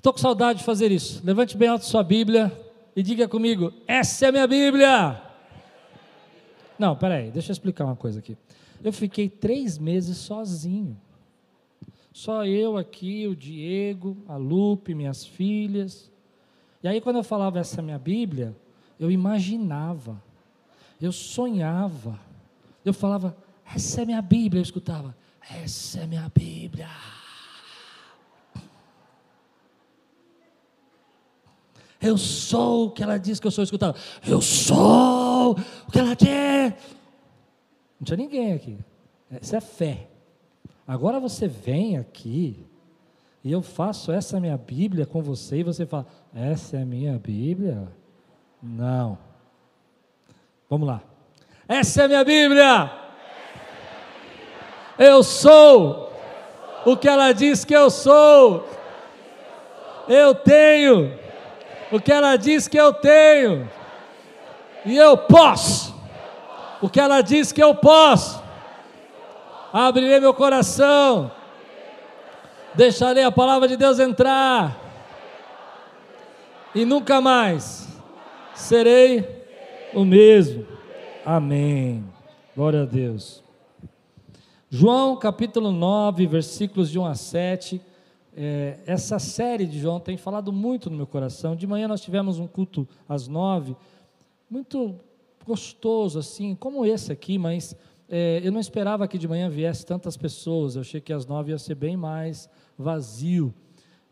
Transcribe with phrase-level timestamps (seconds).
[0.00, 1.20] Estou com saudade de fazer isso.
[1.22, 2.50] Levante bem alto sua Bíblia
[2.96, 5.20] e diga comigo: essa é a minha Bíblia.
[6.78, 8.34] Não, peraí, deixa eu explicar uma coisa aqui.
[8.82, 10.98] Eu fiquei três meses sozinho.
[12.14, 16.10] Só eu aqui, o Diego, a Lupe, minhas filhas.
[16.82, 18.56] E aí, quando eu falava essa é minha Bíblia,
[18.98, 20.18] eu imaginava,
[20.98, 22.18] eu sonhava,
[22.86, 23.36] eu falava,
[23.66, 25.14] essa é minha Bíblia, eu escutava,
[25.62, 26.88] essa é minha Bíblia.
[32.00, 33.94] Eu sou o que ela diz que eu sou, escutava,
[34.26, 36.74] eu sou o que ela diz.
[37.98, 38.78] Não tinha ninguém aqui.
[39.40, 40.08] Isso é fé.
[40.86, 42.66] Agora você vem aqui
[43.44, 47.18] e eu faço essa minha Bíblia com você e você fala: Essa é a minha
[47.18, 47.88] Bíblia?
[48.62, 49.18] Não.
[50.68, 51.02] Vamos lá.
[51.68, 52.90] Essa é a minha Bíblia.
[54.98, 56.10] Eu sou
[56.84, 58.66] o que ela diz que eu sou.
[60.08, 61.19] Eu tenho
[61.90, 63.68] o que ela diz que eu tenho.
[64.84, 66.00] E eu posso
[66.80, 68.42] o que ela diz que eu posso.
[69.72, 71.30] Abrirei meu coração.
[72.74, 74.78] Deixarei a palavra de Deus entrar.
[76.74, 77.88] E nunca mais
[78.54, 79.44] serei
[79.92, 80.66] o mesmo.
[81.24, 82.04] Amém.
[82.56, 83.42] Glória a Deus.
[84.68, 87.82] João capítulo 9, versículos de 1 a 7.
[88.36, 91.56] É, essa série de João tem falado muito no meu coração.
[91.56, 93.76] De manhã nós tivemos um culto às nove,
[94.48, 94.96] muito
[95.46, 97.74] gostoso assim, como esse aqui, mas
[98.08, 100.74] é, eu não esperava que de manhã viesse tantas pessoas.
[100.74, 103.54] Eu achei que às nove ia ser bem mais vazio.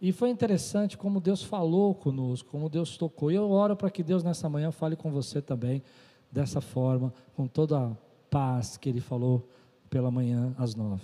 [0.00, 3.32] E foi interessante como Deus falou conosco, como Deus tocou.
[3.32, 5.82] E eu oro para que Deus nessa manhã fale com você também
[6.30, 7.96] dessa forma, com toda a
[8.30, 9.48] paz que Ele falou
[9.90, 11.02] pela manhã às nove.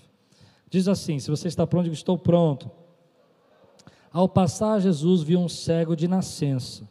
[0.70, 2.70] Diz assim: Se você está pronto, estou pronto.
[4.14, 6.88] Ao passar, Jesus viu um cego de nascença.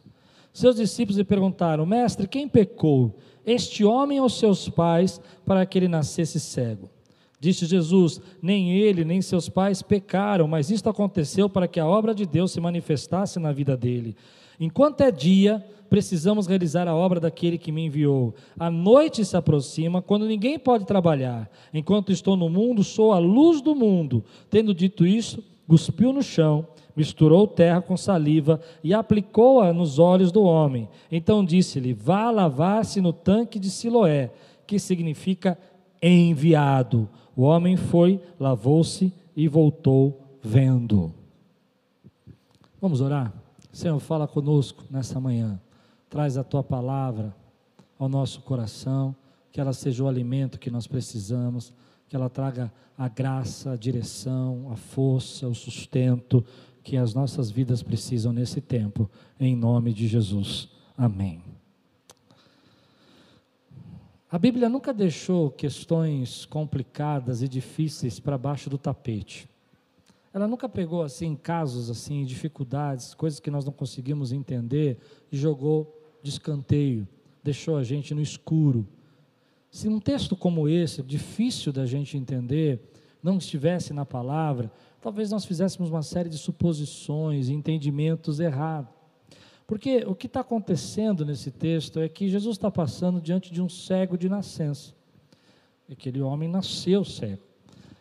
[0.52, 5.88] Seus discípulos lhe perguntaram: Mestre, quem pecou, este homem ou seus pais, para que ele
[5.88, 6.90] nascesse cego?
[7.40, 12.14] Disse Jesus: Nem ele, nem seus pais pecaram, mas isto aconteceu para que a obra
[12.14, 14.14] de Deus se manifestasse na vida dele.
[14.60, 18.34] Enquanto é dia, precisamos realizar a obra daquele que me enviou.
[18.58, 21.50] A noite se aproxima, quando ninguém pode trabalhar.
[21.72, 24.22] Enquanto estou no mundo, sou a luz do mundo.
[24.50, 30.42] Tendo dito isso, cuspiu no chão misturou terra com saliva e aplicou-a nos olhos do
[30.42, 30.88] homem.
[31.10, 34.32] Então disse-lhe: Vá lavar-se no tanque de Siloé,
[34.66, 35.58] que significa
[36.02, 37.08] enviado.
[37.36, 41.12] O homem foi, lavou-se e voltou vendo.
[42.80, 43.32] Vamos orar?
[43.72, 45.60] Senhor, fala conosco nessa manhã.
[46.08, 47.34] Traz a tua palavra
[47.98, 49.16] ao nosso coração,
[49.50, 51.72] que ela seja o alimento que nós precisamos,
[52.08, 56.44] que ela traga a graça, a direção, a força, o sustento
[56.84, 60.68] que as nossas vidas precisam nesse tempo, em nome de Jesus.
[60.96, 61.42] Amém.
[64.30, 69.48] A Bíblia nunca deixou questões complicadas e difíceis para baixo do tapete.
[70.32, 74.98] Ela nunca pegou assim casos assim, dificuldades, coisas que nós não conseguimos entender
[75.32, 77.08] e jogou de escanteio,
[77.42, 78.86] deixou a gente no escuro.
[79.70, 82.80] Se um texto como esse, difícil da gente entender,
[83.22, 84.70] não estivesse na palavra,
[85.04, 88.90] talvez nós fizéssemos uma série de suposições, entendimentos errados.
[89.66, 93.68] Porque o que está acontecendo nesse texto é que Jesus está passando diante de um
[93.68, 94.94] cego de nascença.
[95.92, 97.42] Aquele homem nasceu cego.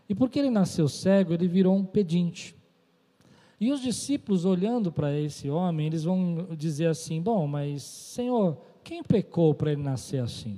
[0.08, 2.56] E porque ele nasceu cego, ele virou um pedinte.
[3.59, 9.03] E os discípulos, olhando para esse homem, eles vão dizer assim: Bom, mas Senhor, quem
[9.03, 10.58] pecou para ele nascer assim?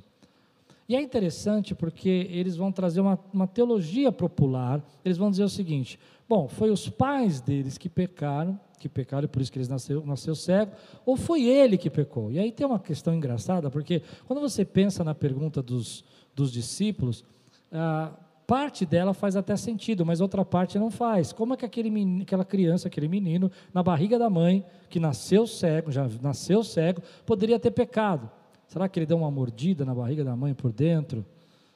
[0.88, 5.50] E é interessante porque eles vão trazer uma, uma teologia popular, eles vão dizer o
[5.50, 9.70] seguinte: bom, foi os pais deles que pecaram, que pecaram e por isso que eles
[9.70, 10.72] nasceu, nasceu cego,
[11.06, 12.32] ou foi ele que pecou?
[12.32, 16.04] E aí tem uma questão engraçada, porque quando você pensa na pergunta dos,
[16.36, 17.24] dos discípulos,
[17.72, 18.12] ah,
[18.46, 21.34] parte dela faz até sentido, mas outra parte não faz.
[21.34, 25.48] Como é que aquele menino, aquela criança, aquele menino, na barriga da mãe, que nasceu
[25.48, 28.30] cego, já nasceu cego, poderia ter pecado?
[28.68, 31.26] Será que ele deu uma mordida na barriga da mãe por dentro?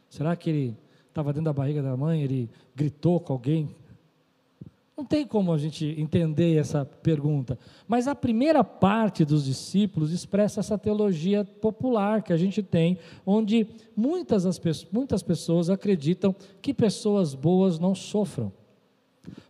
[0.09, 0.77] Será que ele
[1.07, 3.69] estava dentro da barriga da mãe, ele gritou com alguém?
[4.99, 7.57] Não tem como a gente entender essa pergunta.
[7.87, 13.65] Mas a primeira parte dos discípulos expressa essa teologia popular que a gente tem, onde
[13.95, 14.59] muitas, as,
[14.91, 18.51] muitas pessoas acreditam que pessoas boas não sofram.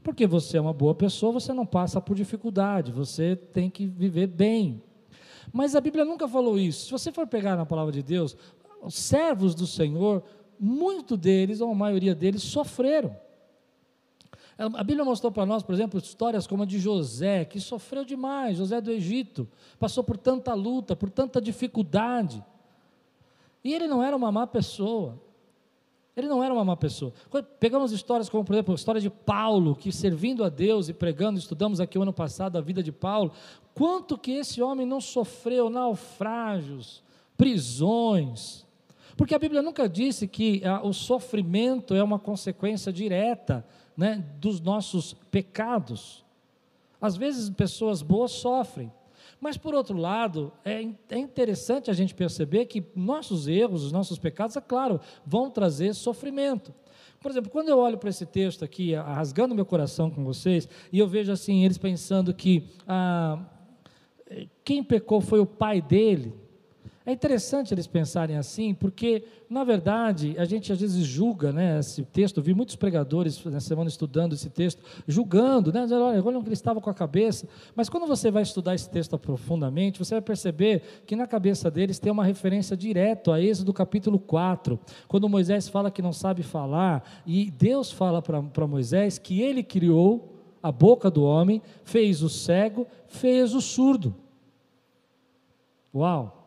[0.04, 4.28] Porque você é uma boa pessoa, você não passa por dificuldade, você tem que viver
[4.28, 4.80] bem.
[5.52, 6.86] Mas a Bíblia nunca falou isso.
[6.86, 8.38] Se você for pegar na palavra de Deus,
[8.84, 10.22] os servos do Senhor,
[10.60, 13.18] muito deles, ou a maioria deles, sofreram.
[14.60, 18.58] A Bíblia mostrou para nós, por exemplo, histórias como a de José, que sofreu demais,
[18.58, 19.48] José do Egito,
[19.80, 22.44] passou por tanta luta, por tanta dificuldade.
[23.64, 25.18] E ele não era uma má pessoa.
[26.14, 27.14] Ele não era uma má pessoa.
[27.58, 31.40] Pegamos histórias como, por exemplo, a história de Paulo, que servindo a Deus e pregando,
[31.40, 33.32] estudamos aqui o ano passado a vida de Paulo,
[33.74, 37.02] quanto que esse homem não sofreu naufrágios,
[37.38, 38.68] prisões.
[39.16, 43.66] Porque a Bíblia nunca disse que ah, o sofrimento é uma consequência direta
[44.00, 46.24] né, dos nossos pecados.
[47.02, 48.90] Às vezes pessoas boas sofrem,
[49.42, 54.18] mas por outro lado, é, é, interessante a gente perceber que nossos erros, os nossos
[54.18, 56.74] pecados, é claro, vão trazer sofrimento.
[57.20, 60.98] Por exemplo, quando eu olho para esse texto aqui, rasgando meu coração com vocês, e
[60.98, 63.44] eu vejo assim, eles pensando que ah,
[64.64, 66.34] quem pecou foi o pai dele,
[67.10, 72.04] é interessante eles pensarem assim, porque, na verdade, a gente às vezes julga né, esse
[72.04, 72.38] texto.
[72.38, 76.48] Eu vi muitos pregadores na semana estudando esse texto, julgando, né, dizendo, olha, olha onde
[76.48, 77.48] ele estava com a cabeça.
[77.76, 81.98] Mas quando você vai estudar esse texto profundamente, você vai perceber que na cabeça deles
[81.98, 87.04] tem uma referência direta a Êxodo capítulo 4, quando Moisés fala que não sabe falar,
[87.26, 92.86] e Deus fala para Moisés que ele criou a boca do homem, fez o cego,
[93.08, 94.16] fez o surdo.
[95.94, 96.39] Uau!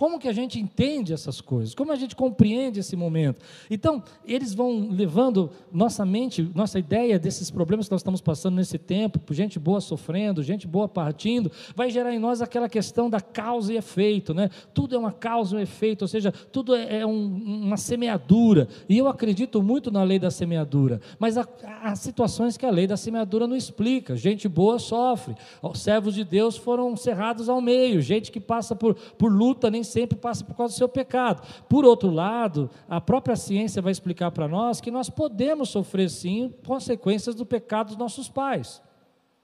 [0.00, 1.74] Como que a gente entende essas coisas?
[1.74, 3.44] Como a gente compreende esse momento?
[3.70, 8.78] Então, eles vão levando nossa mente, nossa ideia desses problemas que nós estamos passando nesse
[8.78, 13.74] tempo, gente boa sofrendo, gente boa partindo, vai gerar em nós aquela questão da causa
[13.74, 14.48] e efeito, né?
[14.72, 17.36] Tudo é uma causa e um efeito, ou seja, tudo é, é um,
[17.66, 18.68] uma semeadura.
[18.88, 21.46] E eu acredito muito na lei da semeadura, mas há,
[21.82, 24.16] há situações que a lei da semeadura não explica.
[24.16, 28.94] Gente boa sofre, os servos de Deus foram cerrados ao meio, gente que passa por,
[28.94, 31.46] por luta nem sempre passa por causa do seu pecado.
[31.68, 36.54] Por outro lado, a própria ciência vai explicar para nós que nós podemos sofrer sim
[36.66, 38.82] consequências do pecado dos nossos pais.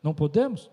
[0.02, 0.70] Não podemos?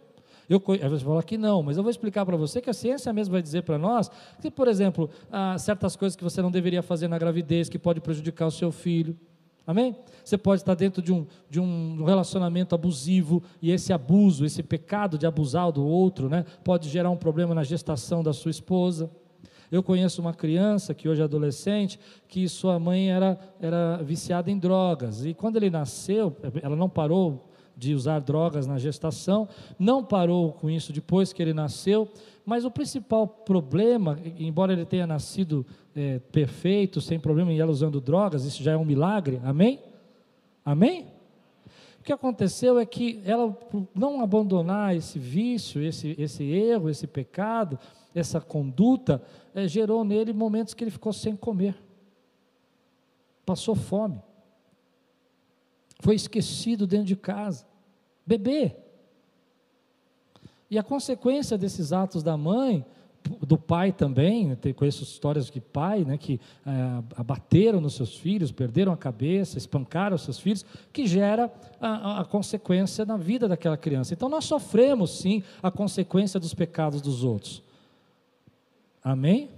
[0.49, 3.31] Eu, vezes falo que não, mas eu vou explicar para você que a ciência mesmo
[3.31, 4.11] vai dizer para nós
[4.41, 5.09] que, por exemplo,
[5.57, 9.17] certas coisas que você não deveria fazer na gravidez que pode prejudicar o seu filho.
[9.65, 9.95] Amém?
[10.23, 15.17] Você pode estar dentro de um, de um relacionamento abusivo e esse abuso, esse pecado
[15.17, 19.09] de abusar do outro, né, pode gerar um problema na gestação da sua esposa.
[19.73, 24.59] Eu conheço uma criança que hoje é adolescente, que sua mãe era, era viciada em
[24.59, 25.25] drogas.
[25.25, 29.49] E quando ele nasceu, ela não parou de usar drogas na gestação,
[29.79, 32.07] não parou com isso depois que ele nasceu,
[32.45, 35.65] mas o principal problema, embora ele tenha nascido
[35.95, 39.79] é, perfeito, sem problema, e ela usando drogas, isso já é um milagre, amém?
[40.63, 41.07] Amém?
[41.99, 43.57] O que aconteceu é que ela,
[43.95, 47.79] não abandonar esse vício, esse, esse erro, esse pecado,
[48.13, 49.21] essa conduta,
[49.53, 51.75] é, gerou nele momentos que ele ficou sem comer,
[53.45, 54.21] passou fome,
[55.99, 57.65] foi esquecido dentro de casa,
[58.25, 58.75] bebê.
[60.69, 62.85] E a consequência desses atos da mãe,
[63.41, 66.71] do pai também, conheço histórias de pai né, que é,
[67.15, 72.25] abateram nos seus filhos, perderam a cabeça, espancaram os seus filhos, que gera a, a
[72.25, 74.13] consequência na vida daquela criança.
[74.13, 77.63] Então nós sofremos sim a consequência dos pecados dos outros.
[79.03, 79.49] Amém?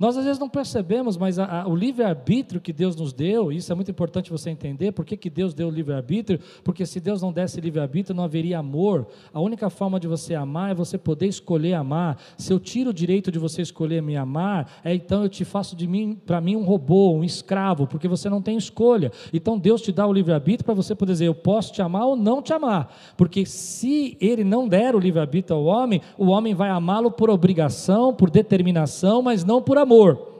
[0.00, 3.70] Nós às vezes não percebemos, mas a, a, o livre-arbítrio que Deus nos deu, isso
[3.70, 6.40] é muito importante você entender, por que, que Deus deu o livre-arbítrio?
[6.64, 9.06] Porque se Deus não desse livre-arbítrio, não haveria amor.
[9.30, 12.16] A única forma de você amar é você poder escolher amar.
[12.38, 15.76] Se eu tiro o direito de você escolher me amar, é então eu te faço
[15.76, 19.12] de mim, para mim, um robô, um escravo, porque você não tem escolha.
[19.34, 22.16] Então Deus te dá o livre-arbítrio para você poder dizer, eu posso te amar ou
[22.16, 22.90] não te amar.
[23.18, 28.14] Porque se ele não der o livre-arbítrio ao homem, o homem vai amá-lo por obrigação,
[28.14, 30.30] por determinação, mas não por amor amor.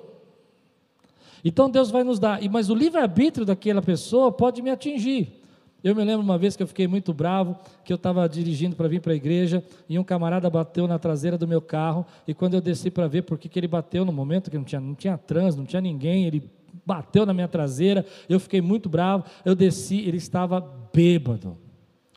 [1.44, 5.40] Então Deus vai nos dar, mas o livre-arbítrio daquela pessoa pode me atingir.
[5.82, 8.86] Eu me lembro uma vez que eu fiquei muito bravo, que eu estava dirigindo para
[8.86, 12.04] vir para a igreja e um camarada bateu na traseira do meu carro.
[12.28, 14.80] E quando eu desci para ver por que, ele bateu no momento que não tinha,
[14.80, 16.42] não tinha trânsito, não tinha ninguém, ele
[16.84, 18.04] bateu na minha traseira.
[18.28, 19.24] Eu fiquei muito bravo.
[19.42, 20.60] Eu desci, ele estava
[20.92, 21.56] bêbado,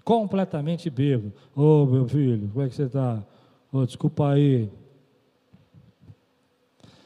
[0.03, 1.31] completamente bêbado.
[1.55, 3.23] Ô oh, meu filho, como é que você está?
[3.71, 4.69] Oh, desculpa aí,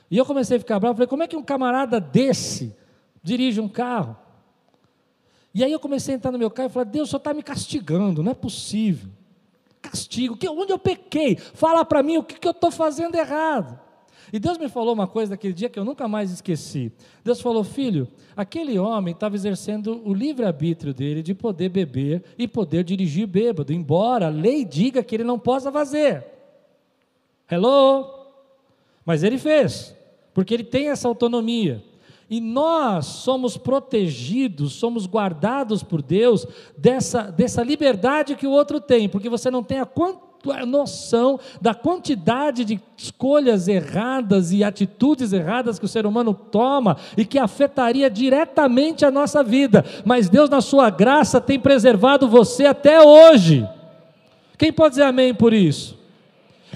[0.10, 2.76] e eu comecei a ficar bravo, falei, como é que um camarada desse
[3.22, 4.16] dirige um carro?
[5.54, 7.44] E aí eu comecei a entrar no meu carro e falei, Deus só está me
[7.44, 9.10] castigando, não é possível.
[9.82, 11.36] Castigo, que, onde eu pequei?
[11.36, 13.80] Fala para mim o que, que eu estou fazendo errado.
[14.32, 16.92] E Deus me falou uma coisa naquele dia que eu nunca mais esqueci.
[17.24, 22.84] Deus falou, filho, aquele homem estava exercendo o livre-arbítrio dele de poder beber e poder
[22.84, 26.24] dirigir bêbado, embora a lei diga que ele não possa fazer.
[27.50, 28.14] Hello?
[29.06, 29.97] Mas ele fez
[30.38, 31.84] porque ele tem essa autonomia.
[32.30, 36.46] E nós somos protegidos, somos guardados por Deus
[36.78, 42.64] dessa, dessa liberdade que o outro tem, porque você não tem a noção da quantidade
[42.64, 49.04] de escolhas erradas e atitudes erradas que o ser humano toma e que afetaria diretamente
[49.06, 49.84] a nossa vida.
[50.06, 53.68] Mas Deus, na sua graça, tem preservado você até hoje.
[54.56, 55.97] Quem pode dizer amém por isso?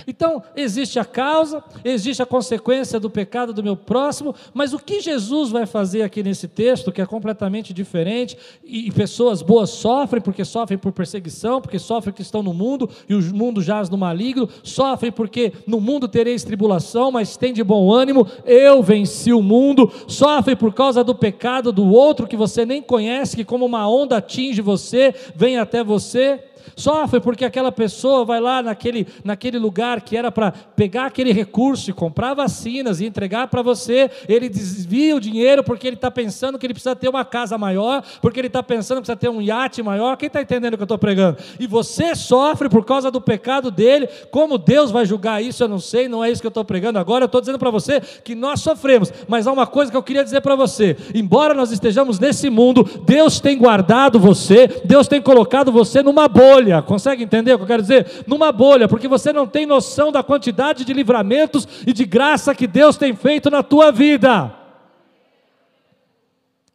[0.07, 5.00] Então, existe a causa, existe a consequência do pecado do meu próximo, mas o que
[5.00, 10.45] Jesus vai fazer aqui nesse texto, que é completamente diferente, e pessoas boas sofrem porque
[10.45, 14.50] sofrem por perseguição, porque sofrem que estão no mundo e o mundo jaz no maligno,
[14.63, 19.91] sofrem porque no mundo tereis tribulação, mas tem de bom ânimo, eu venci o mundo,
[20.07, 24.17] sofrem por causa do pecado do outro que você nem conhece, que como uma onda
[24.17, 26.50] atinge você, vem até você.
[26.75, 31.89] Sofre porque aquela pessoa vai lá naquele, naquele lugar que era para pegar aquele recurso
[31.89, 34.10] e comprar vacinas e entregar para você.
[34.27, 38.03] Ele desvia o dinheiro porque ele está pensando que ele precisa ter uma casa maior,
[38.22, 40.18] porque ele está pensando que precisa ter um iate maior.
[40.18, 41.38] Quem está entendendo o que eu estou pregando?
[41.60, 44.08] E você sofre por causa do pecado dele.
[44.30, 47.00] Como Deus vai julgar isso, eu não sei, não é isso que eu estou pregando
[47.00, 47.24] agora.
[47.24, 49.12] Eu estou dizendo para você que nós sofremos.
[49.27, 52.84] Mas há uma coisa que eu queria dizer para você: embora nós estejamos nesse mundo,
[53.06, 56.81] Deus tem guardado você, Deus tem colocado você numa bolha bolha.
[56.81, 58.24] Consegue entender o que eu quero dizer?
[58.27, 62.67] Numa bolha, porque você não tem noção da quantidade de livramentos e de graça que
[62.67, 64.53] Deus tem feito na tua vida.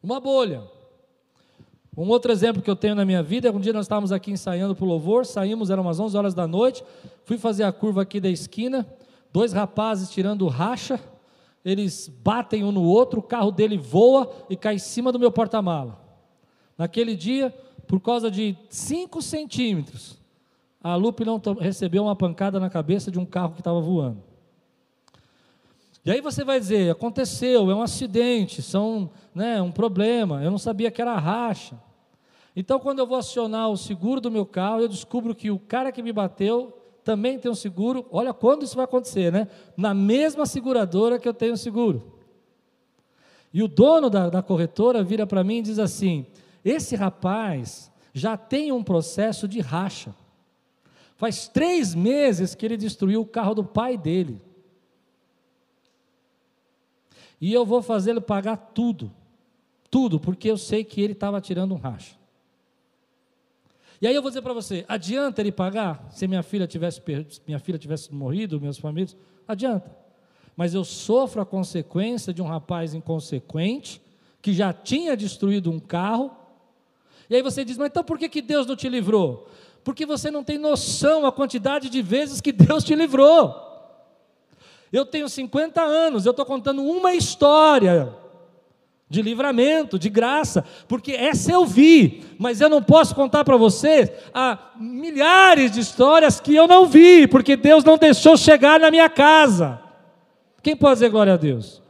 [0.03, 0.63] Uma bolha.
[1.97, 4.31] Um outro exemplo que eu tenho na minha vida é um dia nós estávamos aqui
[4.31, 6.85] ensaiando para o louvor, saímos, eram umas 11 horas da noite,
[7.25, 8.87] fui fazer a curva aqui da esquina,
[9.33, 11.01] dois rapazes tirando racha,
[11.65, 15.33] eles batem um no outro, o carro dele voa e cai em cima do meu
[15.33, 15.99] porta-mala.
[16.77, 17.53] Naquele dia,
[17.87, 20.19] por causa de 5 centímetros,
[20.83, 24.23] a Lupe não recebeu uma pancada na cabeça de um carro que estava voando.
[26.05, 30.59] E aí você vai dizer, aconteceu, é um acidente, são, né, um problema, eu não
[30.59, 31.77] sabia que era racha.
[32.55, 35.93] Então, quando eu vou acionar o seguro do meu carro, eu descubro que o cara
[35.93, 36.73] que me bateu
[37.05, 38.07] também tem um seguro.
[38.11, 39.47] Olha quando isso vai acontecer, né?
[39.77, 42.15] Na mesma seguradora que eu tenho seguro.
[43.53, 46.27] E o dono da, da corretora vira para mim e diz assim:
[46.71, 50.15] esse rapaz já tem um processo de racha.
[51.17, 54.41] Faz três meses que ele destruiu o carro do pai dele.
[57.41, 59.13] E eu vou fazê-lo pagar tudo.
[59.91, 62.17] Tudo, porque eu sei que ele estava tirando um racha.
[64.01, 67.01] E aí eu vou dizer para você, adianta ele pagar se minha filha tivesse
[67.47, 69.17] minha filha tivesse morrido, meus famílias?
[69.47, 69.97] Adianta.
[70.57, 74.03] Mas eu sofro a consequência de um rapaz inconsequente
[74.43, 76.46] que já tinha destruído um carro
[77.29, 79.49] e aí você diz, mas então por que, que Deus não te livrou?
[79.83, 83.55] Porque você não tem noção a quantidade de vezes que Deus te livrou.
[84.93, 88.13] Eu tenho 50 anos, eu estou contando uma história
[89.09, 94.11] de livramento, de graça, porque essa eu vi, mas eu não posso contar para vocês
[94.35, 99.09] há milhares de histórias que eu não vi, porque Deus não deixou chegar na minha
[99.09, 99.81] casa.
[100.63, 101.81] Quem pode dizer glória a Deus?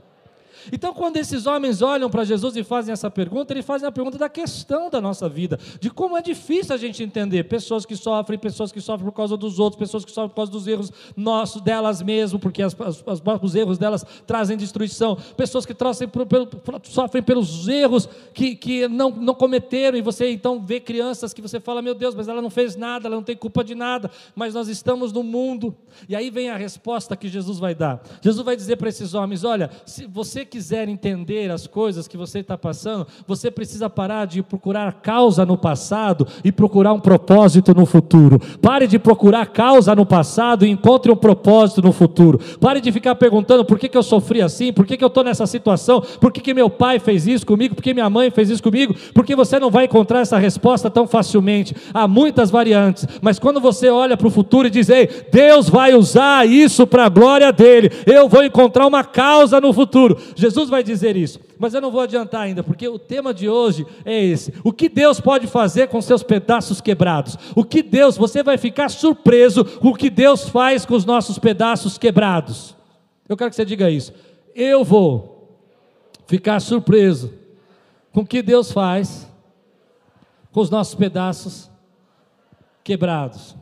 [0.73, 4.19] Então, quando esses homens olham para Jesus e fazem essa pergunta, eles fazem a pergunta
[4.19, 8.39] da questão da nossa vida, de como é difícil a gente entender pessoas que sofrem,
[8.39, 11.63] pessoas que sofrem por causa dos outros, pessoas que sofrem por causa dos erros nossos,
[11.63, 13.03] delas mesmo, porque as, as,
[13.43, 16.49] os erros delas trazem destruição, pessoas que pelo,
[16.85, 21.61] sofrem pelos erros que, que não, não cometeram, e você então vê crianças que você
[21.61, 24.55] fala, meu Deus, mas ela não fez nada, ela não tem culpa de nada, mas
[24.55, 25.75] nós estamos no mundo,
[26.09, 28.03] e aí vem a resposta que Jesus vai dar.
[28.21, 32.17] Jesus vai dizer para esses homens: olha, se você que quiser entender as coisas que
[32.17, 37.75] você está passando, você precisa parar de procurar causa no passado e procurar um propósito
[37.75, 38.41] no futuro.
[38.63, 42.41] Pare de procurar causa no passado e encontre um propósito no futuro.
[42.59, 45.23] Pare de ficar perguntando por que, que eu sofri assim, por que, que eu estou
[45.23, 48.49] nessa situação, por que, que meu pai fez isso comigo, por que minha mãe fez
[48.49, 51.77] isso comigo, porque você não vai encontrar essa resposta tão facilmente.
[51.93, 55.93] Há muitas variantes, mas quando você olha para o futuro e diz, ei, Deus vai
[55.93, 60.17] usar isso para a glória dele, eu vou encontrar uma causa no futuro.
[60.47, 63.85] Jesus vai dizer isso, mas eu não vou adiantar ainda, porque o tema de hoje
[64.05, 67.37] é esse: o que Deus pode fazer com seus pedaços quebrados?
[67.57, 71.37] O que Deus, você vai ficar surpreso com o que Deus faz com os nossos
[71.37, 72.77] pedaços quebrados.
[73.29, 74.13] Eu quero que você diga isso.
[74.55, 75.59] Eu vou
[76.29, 77.35] ficar surpreso
[78.13, 79.29] com o que Deus faz
[80.53, 81.69] com os nossos pedaços
[82.85, 83.57] quebrados.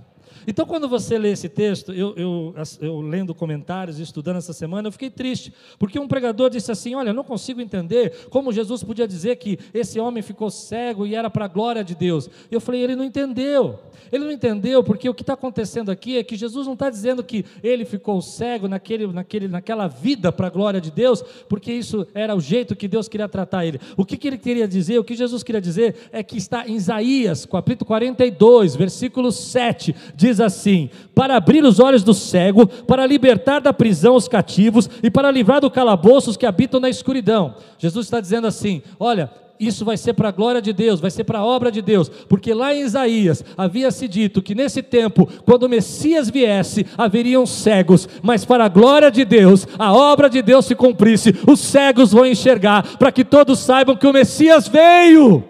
[0.47, 4.89] Então, quando você lê esse texto, eu, eu, eu, lendo comentários e estudando essa semana,
[4.89, 9.07] eu fiquei triste, porque um pregador disse assim: Olha, não consigo entender como Jesus podia
[9.07, 12.29] dizer que esse homem ficou cego e era para a glória de Deus.
[12.51, 13.79] Eu falei: Ele não entendeu.
[14.13, 17.23] Ele não entendeu, porque o que está acontecendo aqui é que Jesus não está dizendo
[17.25, 22.07] que ele ficou cego naquele, naquele, naquela vida para a glória de Deus, porque isso
[22.15, 23.81] era o jeito que Deus queria tratar ele.
[23.97, 26.77] O que, que ele queria dizer, o que Jesus queria dizer, é que está em
[26.77, 33.61] Isaías, capítulo 42, versículo 7, diz assim: Para abrir os olhos do cego, para libertar
[33.61, 37.55] da prisão os cativos e para livrar do calabouço os que habitam na escuridão.
[37.79, 41.25] Jesus está dizendo assim: Olha, isso vai ser para a glória de Deus, vai ser
[41.25, 45.29] para a obra de Deus, porque lá em Isaías havia se dito que nesse tempo,
[45.45, 50.43] quando o Messias viesse, haveriam cegos, mas para a glória de Deus, a obra de
[50.43, 55.45] Deus se cumprisse, os cegos vão enxergar, para que todos saibam que o Messias veio.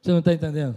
[0.00, 0.76] Você não está entendendo?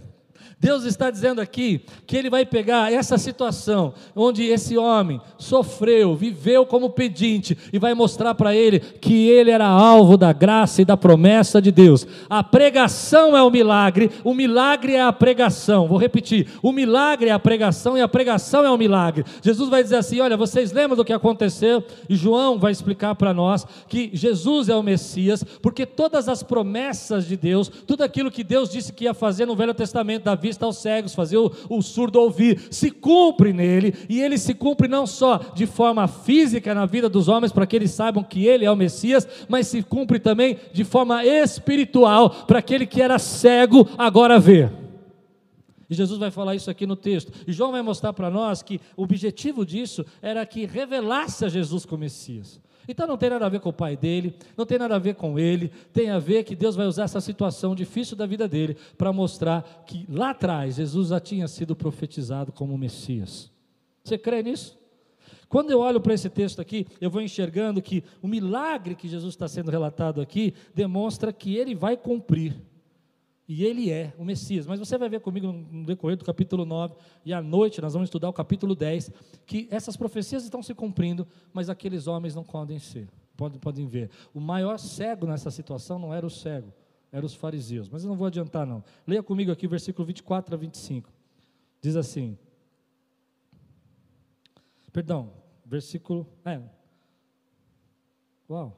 [0.58, 6.64] Deus está dizendo aqui que Ele vai pegar essa situação onde esse homem sofreu, viveu
[6.64, 10.96] como pedinte e vai mostrar para ele que ele era alvo da graça e da
[10.96, 12.06] promessa de Deus.
[12.28, 15.86] A pregação é o milagre, o milagre é a pregação.
[15.86, 19.24] Vou repetir: o milagre é a pregação e a pregação é o milagre.
[19.42, 21.84] Jesus vai dizer assim: Olha, vocês lembram do que aconteceu?
[22.08, 27.26] E João vai explicar para nós que Jesus é o Messias, porque todas as promessas
[27.26, 30.64] de Deus, tudo aquilo que Deus disse que ia fazer no Velho Testamento da vista
[30.64, 35.06] aos cegos, fazer o, o surdo ouvir, se cumpre nele, e ele se cumpre não
[35.06, 38.70] só de forma física na vida dos homens, para que eles saibam que ele é
[38.70, 44.38] o Messias, mas se cumpre também de forma espiritual, para aquele que era cego agora
[44.38, 44.68] vê.
[45.88, 47.32] E Jesus vai falar isso aqui no texto.
[47.46, 51.84] E João vai mostrar para nós que o objetivo disso era que revelasse a Jesus
[51.84, 52.60] como Messias.
[52.88, 55.14] Então não tem nada a ver com o pai dele, não tem nada a ver
[55.14, 58.76] com ele, tem a ver que Deus vai usar essa situação difícil da vida dele
[58.96, 63.50] para mostrar que lá atrás Jesus já tinha sido profetizado como Messias.
[64.04, 64.78] Você crê nisso?
[65.48, 69.34] Quando eu olho para esse texto aqui, eu vou enxergando que o milagre que Jesus
[69.34, 72.54] está sendo relatado aqui demonstra que ele vai cumprir.
[73.48, 74.66] E ele é o Messias.
[74.66, 78.08] Mas você vai ver comigo no decorrer do capítulo 9, e à noite nós vamos
[78.08, 79.12] estudar o capítulo 10,
[79.46, 84.10] que essas profecias estão se cumprindo, mas aqueles homens não podem ser, podem, podem ver.
[84.34, 86.72] O maior cego nessa situação não era o cego,
[87.12, 87.88] eram os fariseus.
[87.88, 88.82] Mas eu não vou adiantar, não.
[89.06, 91.08] Leia comigo aqui o versículo 24 a 25.
[91.80, 92.36] Diz assim.
[94.92, 95.30] Perdão,
[95.64, 96.26] versículo.
[96.44, 96.60] É.
[98.50, 98.76] Uau.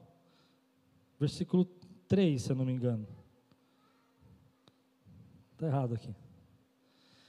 [1.19, 1.65] Versículo
[2.07, 3.07] 3, se eu não me engano.
[5.59, 6.15] Está errado aqui.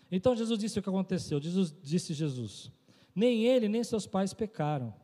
[0.08, 1.40] Então Jesus disse o que aconteceu.
[1.40, 2.70] Jesus, disse Jesus:
[3.12, 4.94] Nem ele nem seus pais pecaram.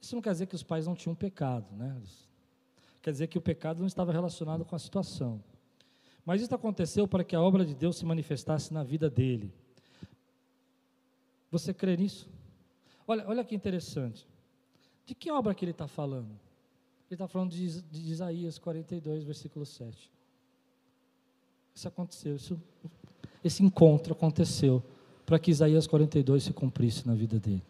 [0.00, 1.96] Isso não quer dizer que os pais não tinham pecado, né?
[3.00, 5.40] Quer dizer que o pecado não estava relacionado com a situação.
[6.26, 9.54] Mas isso aconteceu para que a obra de Deus se manifestasse na vida dele.
[11.48, 12.28] Você crê nisso?
[13.06, 14.26] Olha, olha que interessante.
[15.06, 16.30] De que obra que ele está falando?
[17.08, 20.10] Ele está falando de, de Isaías 42, versículo 7.
[21.74, 22.60] Isso aconteceu, isso,
[23.42, 24.82] esse encontro aconteceu
[25.24, 27.62] para que Isaías 42 se cumprisse na vida dele.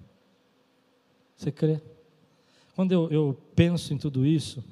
[1.36, 1.80] Você crê?
[2.74, 4.64] Quando eu, eu penso em tudo isso,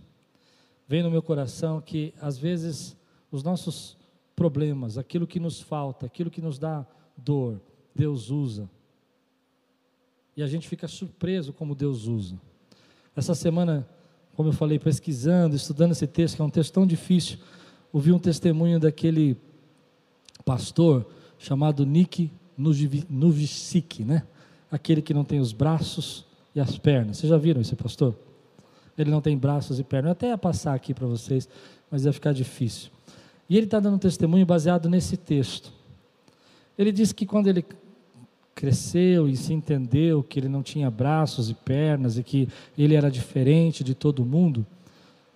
[0.88, 2.96] vem no meu coração que às vezes
[3.30, 3.96] os nossos
[4.34, 7.60] problemas, aquilo que nos falta, aquilo que nos dá dor,
[7.94, 8.68] Deus usa.
[10.36, 12.40] E a gente fica surpreso como Deus usa.
[13.14, 13.86] Essa semana,
[14.34, 17.38] como eu falei, pesquisando, estudando esse texto, que é um texto tão difícil,
[17.92, 19.36] ouvi um testemunho daquele
[20.44, 21.06] pastor
[21.38, 24.22] chamado Nick Nuvicic, né?
[24.70, 26.24] Aquele que não tem os braços
[26.54, 27.18] e as pernas.
[27.18, 28.14] Vocês já viram esse pastor?
[28.96, 30.08] Ele não tem braços e pernas.
[30.08, 31.48] Eu até ia passar aqui para vocês,
[31.90, 32.90] mas ia ficar difícil.
[33.48, 35.72] E ele está dando um testemunho baseado nesse texto.
[36.78, 37.64] Ele disse que quando ele
[38.54, 43.10] cresceu e se entendeu que ele não tinha braços e pernas e que ele era
[43.10, 44.66] diferente de todo mundo,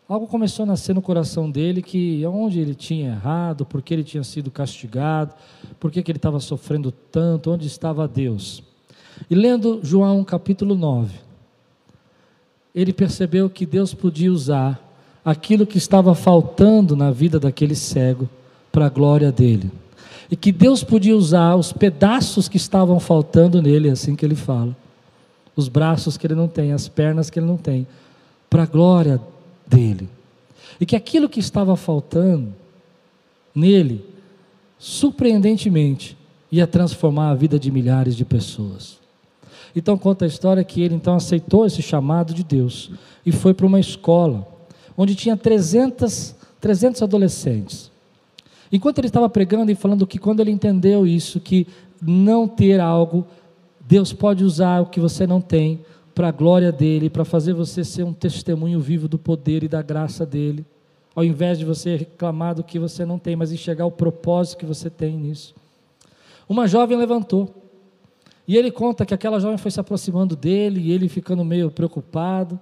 [0.09, 4.05] algo começou a nascer no coração dele que onde ele tinha errado, por que ele
[4.05, 5.35] tinha sido castigado,
[5.81, 8.63] por que, que ele estava sofrendo tanto, onde estava Deus.
[9.31, 11.15] E lendo João capítulo 9,
[12.75, 14.81] ele percebeu que Deus podia usar
[15.25, 18.29] aquilo que estava faltando na vida daquele cego
[18.71, 19.71] para a glória dele.
[20.31, 24.35] E que Deus podia usar os pedaços que estavam faltando nele, é assim que ele
[24.35, 24.77] fala.
[25.55, 27.87] Os braços que ele não tem, as pernas que ele não tem,
[28.51, 29.21] para a glória
[29.67, 30.09] dele.
[30.81, 32.55] E que aquilo que estava faltando
[33.55, 34.05] nele,
[34.79, 36.17] surpreendentemente,
[36.51, 38.99] ia transformar a vida de milhares de pessoas.
[39.75, 42.91] Então conta a história que ele então aceitou esse chamado de Deus
[43.27, 44.47] e foi para uma escola
[44.97, 47.91] onde tinha 300, 300 adolescentes.
[48.71, 51.67] Enquanto ele estava pregando e falando que quando ele entendeu isso, que
[52.01, 53.27] não ter algo,
[53.81, 55.81] Deus pode usar o que você não tem
[56.15, 59.83] para a glória dele, para fazer você ser um testemunho vivo do poder e da
[59.83, 60.65] graça dele,
[61.15, 64.67] ao invés de você reclamar do que você não tem, mas enxergar o propósito que
[64.67, 65.55] você tem nisso.
[66.49, 67.63] Uma jovem levantou,
[68.47, 72.61] e ele conta que aquela jovem foi se aproximando dele, e ele ficando meio preocupado.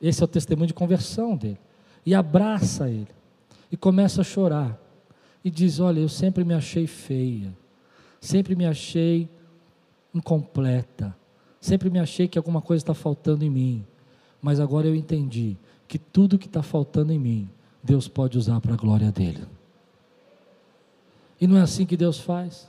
[0.00, 1.58] Esse é o testemunho de conversão dele.
[2.04, 3.08] E abraça ele,
[3.70, 4.80] e começa a chorar,
[5.44, 7.52] e diz: Olha, eu sempre me achei feia,
[8.20, 9.28] sempre me achei
[10.14, 11.14] incompleta,
[11.62, 13.86] sempre me achei que alguma coisa está faltando em mim,
[14.42, 17.48] mas agora eu entendi que tudo que está faltando em mim,
[17.82, 19.44] Deus pode usar para a glória dele.
[21.40, 22.68] E não é assim que Deus faz.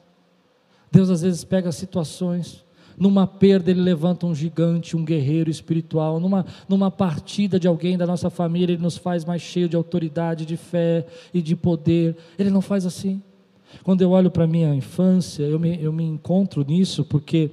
[0.91, 2.63] Deus às vezes pega situações,
[2.95, 8.06] numa perda ele levanta um gigante, um guerreiro espiritual, numa, numa partida de alguém da
[8.06, 12.15] nossa família, ele nos faz mais cheio de autoridade, de fé e de poder.
[12.38, 13.23] Ele não faz assim.
[13.84, 17.49] Quando eu olho para a minha infância, eu me, eu me encontro nisso, porque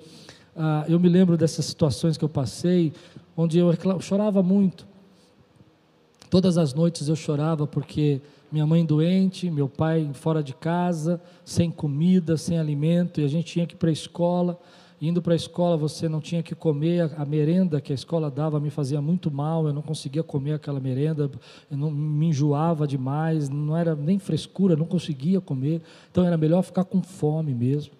[0.63, 2.93] ah, eu me lembro dessas situações que eu passei,
[3.35, 4.87] onde eu chorava muito.
[6.29, 8.21] Todas as noites eu chorava porque
[8.53, 13.51] minha mãe doente, meu pai fora de casa, sem comida, sem alimento, e a gente
[13.51, 14.61] tinha que ir para a escola.
[15.01, 18.61] Indo para a escola, você não tinha que comer, a, merenda que a escola dava
[18.61, 21.31] me fazia muito mal, eu não conseguia comer aquela merenda,
[21.71, 26.61] eu não, me enjoava demais, não era nem frescura, não conseguia comer, então era melhor
[26.63, 28.00] ficar com fome mesmo.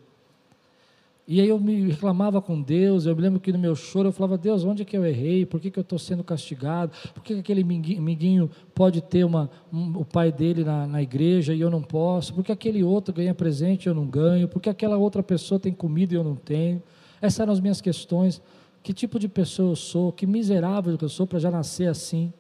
[1.33, 4.13] E aí eu me reclamava com Deus, eu me lembro que no meu choro eu
[4.13, 5.47] falava, Deus, onde é que eu errei?
[5.47, 6.91] Por que, que eu estou sendo castigado?
[7.15, 11.55] Por que, que aquele amiguinho pode ter uma, um, o pai dele na, na, igreja
[11.55, 12.35] e eu não posso?
[12.35, 14.49] Por que aquele outro ganha presente e eu não ganho?
[14.49, 16.83] Por que aquela outra pessoa tem comida e eu não tenho?
[17.23, 18.43] Essas eram as minhas questões.
[18.83, 20.11] Que tipo de pessoa eu sou?
[20.11, 22.33] Que miserável que eu sou para já nascer assim?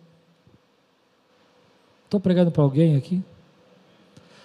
[2.07, 3.23] Estou pregando para alguém aqui?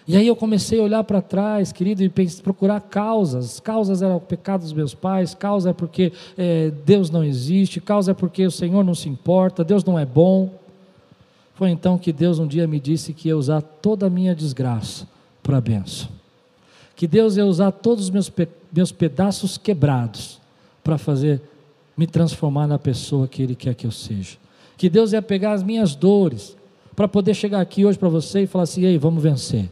[0.08, 2.10] E aí eu comecei a olhar para trás, querido, e
[2.44, 3.60] procurar causas.
[3.60, 8.12] Causas eram o pecado dos meus pais, causa é porque é, Deus não existe, causa
[8.12, 10.54] é porque o Senhor não se importa, Deus não é bom.
[11.56, 15.08] Foi então que Deus um dia me disse que ia usar toda a minha desgraça
[15.41, 16.10] para a benção.
[16.96, 20.39] Que Deus ia usar todos os meus, pe meus pedaços quebrados
[20.84, 21.41] para fazer
[21.98, 24.38] me transformar na pessoa que Ele quer que eu seja.
[24.78, 26.56] Que Deus ia pegar as minhas dores
[26.94, 29.70] para poder chegar aqui hoje para você e falar assim: ei, vamos vencer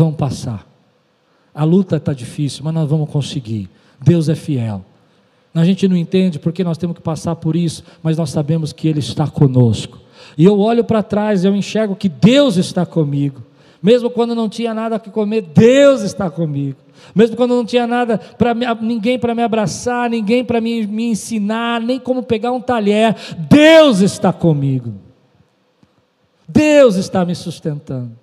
[0.00, 0.66] vão passar.
[1.54, 3.68] A luta está difícil, mas nós vamos conseguir.
[4.00, 4.82] Deus é fiel.
[5.54, 8.88] A gente não entende porque nós temos que passar por isso, mas nós sabemos que
[8.88, 9.98] Ele está conosco.
[10.38, 13.42] E eu olho para trás, eu enxergo que Deus está comigo.
[13.82, 16.78] Mesmo quando não tinha nada que comer, Deus está comigo.
[17.14, 21.80] Mesmo quando não tinha nada para ninguém para me abraçar, ninguém para me, me ensinar,
[21.80, 23.14] nem como pegar um talher,
[23.50, 24.94] Deus está comigo.
[26.48, 28.19] Deus está me sustentando.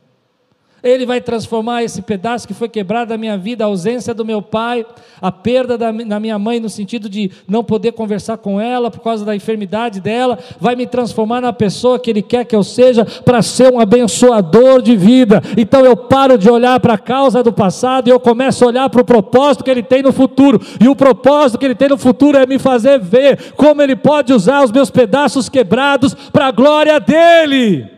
[0.84, 4.42] Ele vai transformar esse pedaço que foi quebrado da minha vida, a ausência do meu
[4.44, 4.86] pai,
[5.20, 9.02] a perda da, da minha mãe, no sentido de não poder conversar com ela por
[9.02, 13.04] causa da enfermidade dela, vai me transformar na pessoa que Ele quer que eu seja
[13.26, 15.42] para ser um abençoador de vida.
[15.58, 18.90] Então eu paro de olhar para a causa do passado e eu começo a olhar
[18.90, 20.62] para o propósito que Ele tem no futuro.
[20.80, 24.32] E o propósito que Ele tem no futuro é me fazer ver como Ele pode
[24.32, 27.97] usar os meus pedaços quebrados para a glória dEle.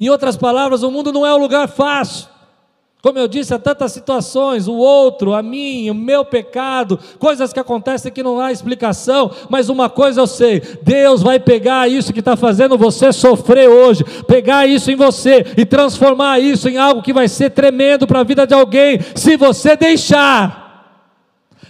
[0.00, 2.28] Em outras palavras, o mundo não é um lugar fácil.
[3.06, 7.60] Como eu disse, há tantas situações, o outro, a mim, o meu pecado, coisas que
[7.60, 12.18] acontecem que não há explicação, mas uma coisa eu sei: Deus vai pegar isso que
[12.18, 17.12] está fazendo você sofrer hoje, pegar isso em você e transformar isso em algo que
[17.12, 20.64] vai ser tremendo para a vida de alguém, se você deixar.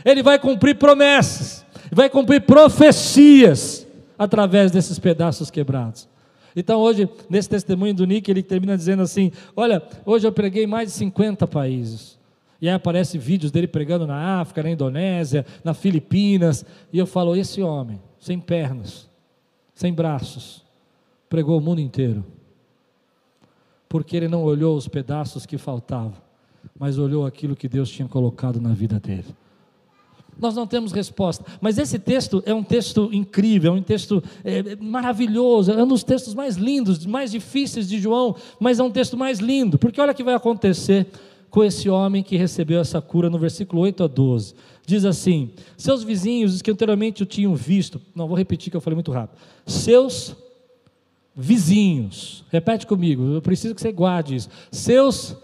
[0.06, 3.86] Ele vai cumprir promessas, vai cumprir profecias
[4.18, 6.08] através desses pedaços quebrados.
[6.56, 10.88] Então, hoje, nesse testemunho do Nick, ele termina dizendo assim: Olha, hoje eu preguei mais
[10.88, 12.18] de 50 países.
[12.60, 16.64] E aí aparece vídeos dele pregando na África, na Indonésia, na Filipinas.
[16.90, 19.06] E eu falo: esse homem, sem pernas,
[19.74, 20.64] sem braços,
[21.28, 22.24] pregou o mundo inteiro.
[23.86, 26.14] Porque ele não olhou os pedaços que faltavam,
[26.78, 29.36] mas olhou aquilo que Deus tinha colocado na vida dele
[30.38, 31.44] nós não temos resposta.
[31.60, 36.04] Mas esse texto é um texto incrível, é um texto é, maravilhoso, é um dos
[36.04, 40.12] textos mais lindos, mais difíceis de João, mas é um texto mais lindo, porque olha
[40.12, 41.06] o que vai acontecer
[41.50, 44.54] com esse homem que recebeu essa cura no versículo 8 a 12.
[44.84, 48.80] Diz assim: Seus vizinhos, os que anteriormente o tinham visto, não vou repetir que eu
[48.80, 49.38] falei muito rápido.
[49.66, 50.36] Seus
[51.34, 54.48] vizinhos, repete comigo, eu preciso que você guarde isso.
[54.70, 55.36] Seus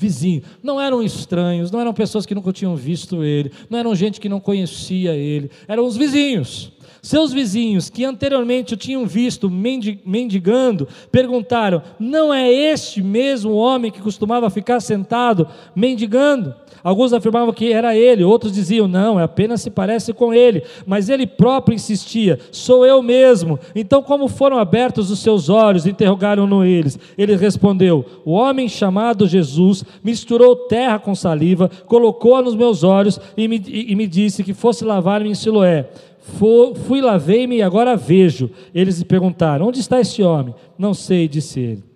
[0.00, 0.42] vizinho.
[0.62, 4.28] Não eram estranhos, não eram pessoas que nunca tinham visto ele, não eram gente que
[4.28, 6.72] não conhecia ele, eram os vizinhos.
[7.02, 14.02] Seus vizinhos, que anteriormente o tinham visto mendigando, perguntaram: Não é este mesmo homem que
[14.02, 16.54] costumava ficar sentado mendigando?
[16.82, 20.62] Alguns afirmavam que era ele, outros diziam: Não, apenas se parece com ele.
[20.86, 23.58] Mas ele próprio insistia: Sou eu mesmo.
[23.74, 25.86] Então, como foram abertos os seus olhos?
[25.86, 26.98] Interrogaram-no eles.
[27.16, 33.46] Ele respondeu: O homem chamado Jesus misturou terra com saliva, colocou-a nos meus olhos e
[33.46, 35.88] me, e, e me disse que fosse lavar-me em Siloé.
[36.20, 38.50] Fui, lavei-me e agora vejo.
[38.74, 40.54] Eles lhe perguntaram: Onde está esse homem?
[40.78, 41.90] Não sei, disse ele.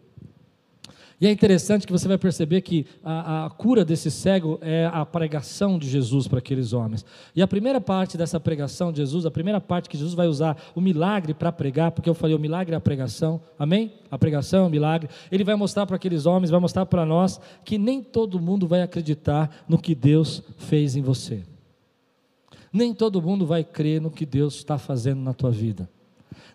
[1.21, 5.07] E é interessante que você vai perceber que a, a, cura desse cego é a
[5.07, 7.05] pregação de Jesus para aqueles homens.
[7.35, 10.57] E a primeira parte dessa pregação de Jesus, a primeira parte que Jesus vai usar
[10.75, 13.93] o milagre para pregar, porque eu falei o milagre é a pregação, amém?
[14.11, 15.09] A pregação é o milagre.
[15.31, 18.83] Ele vai mostrar para aqueles homens, vai mostrar para nós que nem todo mundo vai
[18.83, 21.43] acreditar no que Deus fez em você.
[22.75, 25.89] Nem todo mundo vai crer no que Deus está fazendo na tua vida.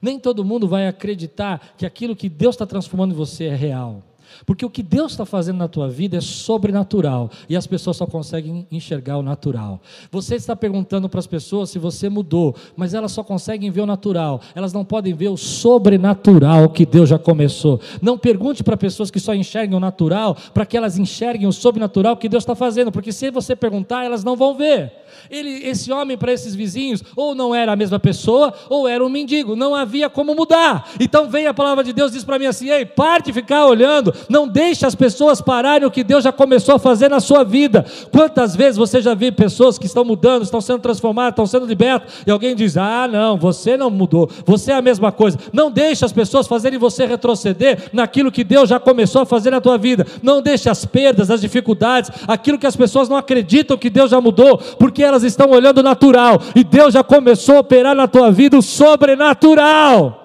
[0.02, 4.04] Nem todo mundo vai acreditar que aquilo que Deus está transformando em você é real.
[4.46, 8.06] Porque o que Deus está fazendo na tua vida é sobrenatural e as pessoas só
[8.06, 9.82] conseguem enxergar o natural.
[10.12, 13.86] Você está perguntando para as pessoas se você mudou, mas elas só conseguem ver o
[13.86, 17.80] natural, elas não podem ver o sobrenatural que Deus já começou.
[18.02, 22.18] Não pergunte para pessoas que só enxergam o natural, para que elas enxerguem o sobrenatural
[22.18, 24.94] que Deus está fazendo, porque se você perguntar, elas não vão ver.
[25.30, 29.10] Ele, esse homem para esses vizinhos, ou não era a mesma pessoa, ou era um
[29.10, 30.90] mendigo, não havia como mudar.
[31.00, 34.14] Então vem a palavra de Deus diz para mim assim: ei, pare de ficar olhando,
[34.30, 37.86] não deixe as pessoas pararem o que Deus já começou a fazer na sua vida.
[38.12, 42.14] Quantas vezes você já viu pessoas que estão mudando, estão sendo transformadas, estão sendo libertas,
[42.26, 45.38] e alguém diz: ah, não, você não mudou, você é a mesma coisa.
[45.52, 49.62] Não deixe as pessoas fazerem você retroceder naquilo que Deus já começou a fazer na
[49.62, 50.06] tua vida.
[50.22, 54.22] Não deixe as perdas, as dificuldades, aquilo que as pessoas não acreditam que Deus já
[54.22, 58.58] mudou, porque elas estão olhando natural, e Deus já começou a operar na tua vida
[58.58, 60.16] o sobrenatural.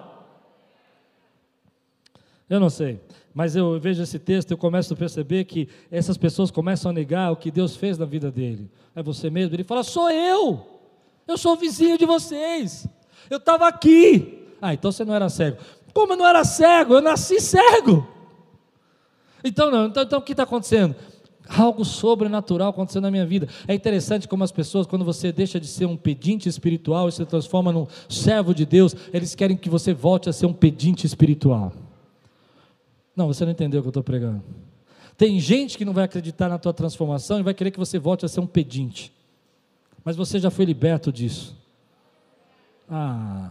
[2.48, 3.00] Eu não sei,
[3.34, 7.32] mas eu vejo esse texto e começo a perceber que essas pessoas começam a negar
[7.32, 8.70] o que Deus fez na vida dele.
[8.94, 9.56] É você mesmo?
[9.56, 10.64] Ele fala: sou eu,
[11.26, 12.86] eu sou vizinho de vocês,
[13.28, 14.46] eu estava aqui.
[14.62, 15.58] Ah, então você não era cego.
[15.92, 16.94] Como eu não era cego?
[16.94, 18.06] Eu nasci cego.
[19.44, 20.96] Então, não, então, então o que está acontecendo?
[21.48, 23.48] Algo sobrenatural aconteceu na minha vida.
[23.68, 27.24] É interessante como as pessoas, quando você deixa de ser um pedinte espiritual e se
[27.26, 31.72] transforma num servo de Deus, eles querem que você volte a ser um pedinte espiritual.
[33.14, 34.42] Não, você não entendeu o que eu estou pregando.
[35.16, 38.24] Tem gente que não vai acreditar na tua transformação e vai querer que você volte
[38.24, 39.12] a ser um pedinte.
[40.04, 41.56] Mas você já foi liberto disso.
[42.90, 43.50] Ah.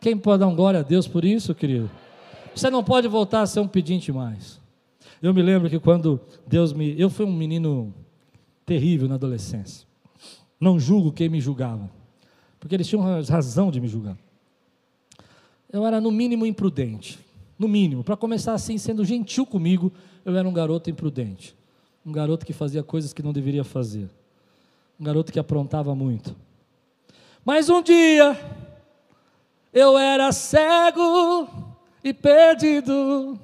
[0.00, 1.90] Quem pode dar um glória a Deus por isso, querido?
[2.54, 4.60] Você não pode voltar a ser um pedinte mais.
[5.24, 7.00] Eu me lembro que quando Deus me.
[7.00, 7.94] Eu fui um menino
[8.66, 9.88] terrível na adolescência.
[10.60, 11.90] Não julgo quem me julgava,
[12.60, 14.18] porque eles tinham razão de me julgar.
[15.72, 17.18] Eu era, no mínimo, imprudente.
[17.58, 18.04] No mínimo.
[18.04, 19.90] Para começar assim, sendo gentil comigo,
[20.26, 21.56] eu era um garoto imprudente.
[22.04, 24.10] Um garoto que fazia coisas que não deveria fazer.
[25.00, 26.36] Um garoto que aprontava muito.
[27.42, 28.38] Mas um dia,
[29.72, 31.48] eu era cego
[32.04, 33.40] e perdido.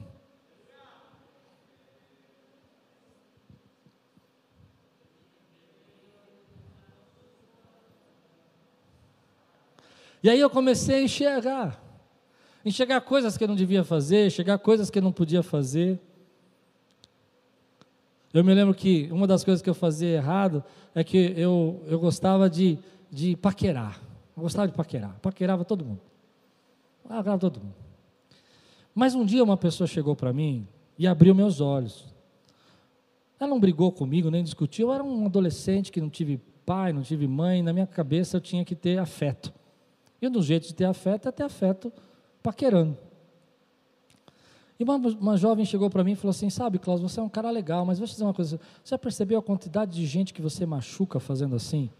[10.23, 11.83] E aí eu comecei a enxergar.
[12.65, 15.99] Enxergar coisas que eu não devia fazer, enxergar coisas que eu não podia fazer.
[18.33, 20.63] Eu me lembro que uma das coisas que eu fazia errado
[20.95, 22.79] é que eu, eu gostava de,
[23.11, 23.99] de paquerar.
[24.37, 25.19] Eu gostava de paquerar.
[25.21, 26.01] Paquerava todo mundo.
[27.03, 27.75] Paquerava todo mundo.
[28.95, 32.07] Mas um dia uma pessoa chegou para mim e abriu meus olhos.
[33.39, 34.89] Ela não brigou comigo, nem discutiu.
[34.89, 37.63] Eu era um adolescente que não tive pai, não tive mãe.
[37.63, 39.53] Na minha cabeça eu tinha que ter afeto.
[40.21, 41.93] E um dos jeitos de ter afeto é ter afeto
[42.43, 42.97] paquerando.
[44.79, 47.29] E uma, uma jovem chegou para mim e falou assim: Sabe, Cláudio, você é um
[47.29, 48.59] cara legal, mas vou te dizer uma coisa.
[48.83, 51.91] Você já percebeu a quantidade de gente que você machuca fazendo assim?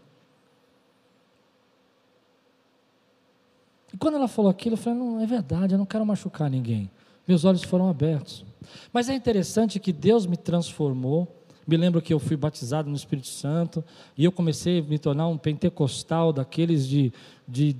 [3.93, 6.89] E quando ela falou aquilo, eu falei: Não, é verdade, eu não quero machucar ninguém.
[7.27, 8.43] Meus olhos foram abertos.
[8.91, 11.27] Mas é interessante que Deus me transformou.
[11.67, 13.83] Me lembro que eu fui batizado no Espírito Santo
[14.17, 17.13] e eu comecei a me tornar um pentecostal daqueles de,
[17.47, 17.75] de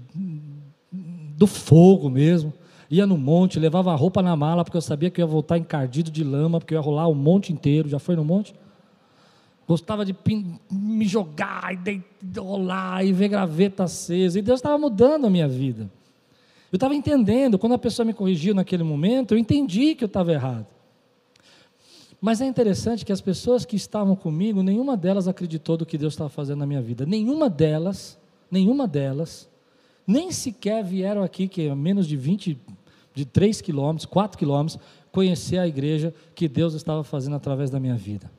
[0.92, 2.54] do fogo mesmo.
[2.90, 5.58] Ia no monte, levava a roupa na mala, porque eu sabia que eu ia voltar
[5.58, 7.88] encardido de lama, porque eu ia rolar o monte inteiro.
[7.88, 8.54] Já foi no monte?
[9.68, 10.14] Gostava de
[10.70, 12.04] me jogar e
[12.38, 14.38] rolar e ver graveta acesa.
[14.38, 15.90] E Deus estava mudando a minha vida.
[16.72, 20.32] Eu estava entendendo, quando a pessoa me corrigiu naquele momento, eu entendi que eu estava
[20.34, 20.68] errado.
[22.22, 26.14] Mas é interessante que as pessoas que estavam comigo, nenhuma delas acreditou do que Deus
[26.14, 27.06] estava fazendo na minha vida.
[27.06, 29.50] Nenhuma delas nenhuma delas,
[30.06, 32.60] nem sequer vieram aqui, que é menos de 20,
[33.14, 34.78] de 3 quilômetros, 4 quilômetros,
[35.12, 38.30] conhecer a igreja que Deus estava fazendo através da minha vida.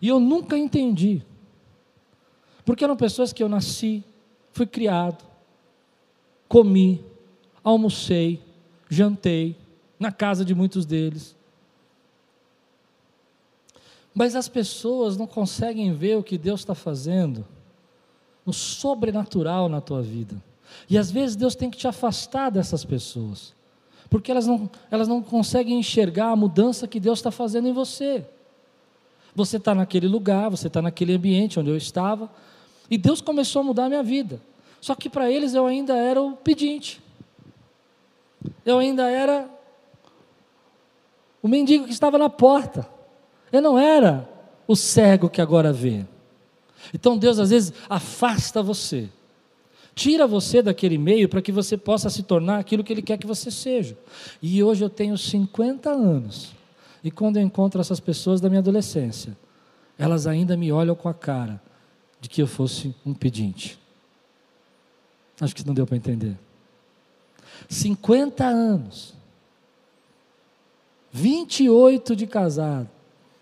[0.00, 1.22] E eu nunca entendi,
[2.64, 4.04] porque eram pessoas que eu nasci,
[4.52, 5.24] fui criado,
[6.48, 7.04] comi,
[7.64, 8.40] almocei,
[8.88, 9.56] jantei
[9.98, 11.35] na casa de muitos deles.
[14.18, 17.46] Mas as pessoas não conseguem ver o que Deus está fazendo
[18.46, 20.42] no sobrenatural na tua vida.
[20.88, 23.54] E às vezes Deus tem que te afastar dessas pessoas,
[24.08, 28.24] porque elas não, elas não conseguem enxergar a mudança que Deus está fazendo em você.
[29.34, 32.30] Você está naquele lugar, você está naquele ambiente onde eu estava,
[32.90, 34.40] e Deus começou a mudar a minha vida.
[34.80, 37.02] Só que para eles eu ainda era o pedinte,
[38.64, 39.46] eu ainda era
[41.42, 42.95] o mendigo que estava na porta.
[43.52, 44.28] Eu não era
[44.66, 46.04] o cego que agora vê.
[46.92, 49.08] Então Deus às vezes afasta você,
[49.94, 53.26] tira você daquele meio para que você possa se tornar aquilo que Ele quer que
[53.26, 53.96] você seja.
[54.40, 56.54] E hoje eu tenho 50 anos,
[57.02, 59.36] e quando eu encontro essas pessoas da minha adolescência,
[59.98, 61.60] elas ainda me olham com a cara
[62.20, 63.78] de que eu fosse um pedinte.
[65.40, 66.36] Acho que não deu para entender.
[67.68, 69.14] 50 anos,
[71.12, 72.88] 28 de casado,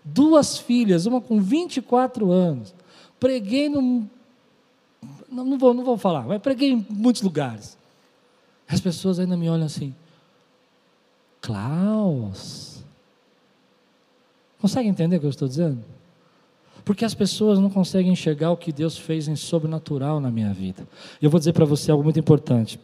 [0.05, 2.73] duas filhas, uma com 24 anos.
[3.19, 4.07] Preguei no.
[5.29, 7.75] Não, não, vou, não vou falar, mas preguei em muitos lugares.
[8.67, 9.93] As pessoas ainda me olham assim.
[11.41, 12.83] Klaus.
[14.61, 15.83] Consegue entender o que eu estou dizendo?
[16.83, 20.87] Porque as pessoas não conseguem enxergar o que Deus fez em sobrenatural na minha vida.
[21.21, 22.79] E eu vou dizer para você algo muito importante.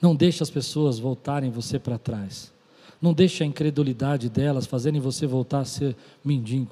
[0.00, 2.52] Não deixe as pessoas voltarem você para trás.
[3.00, 6.70] Não deixe a incredulidade delas fazerem você voltar a ser mendigo.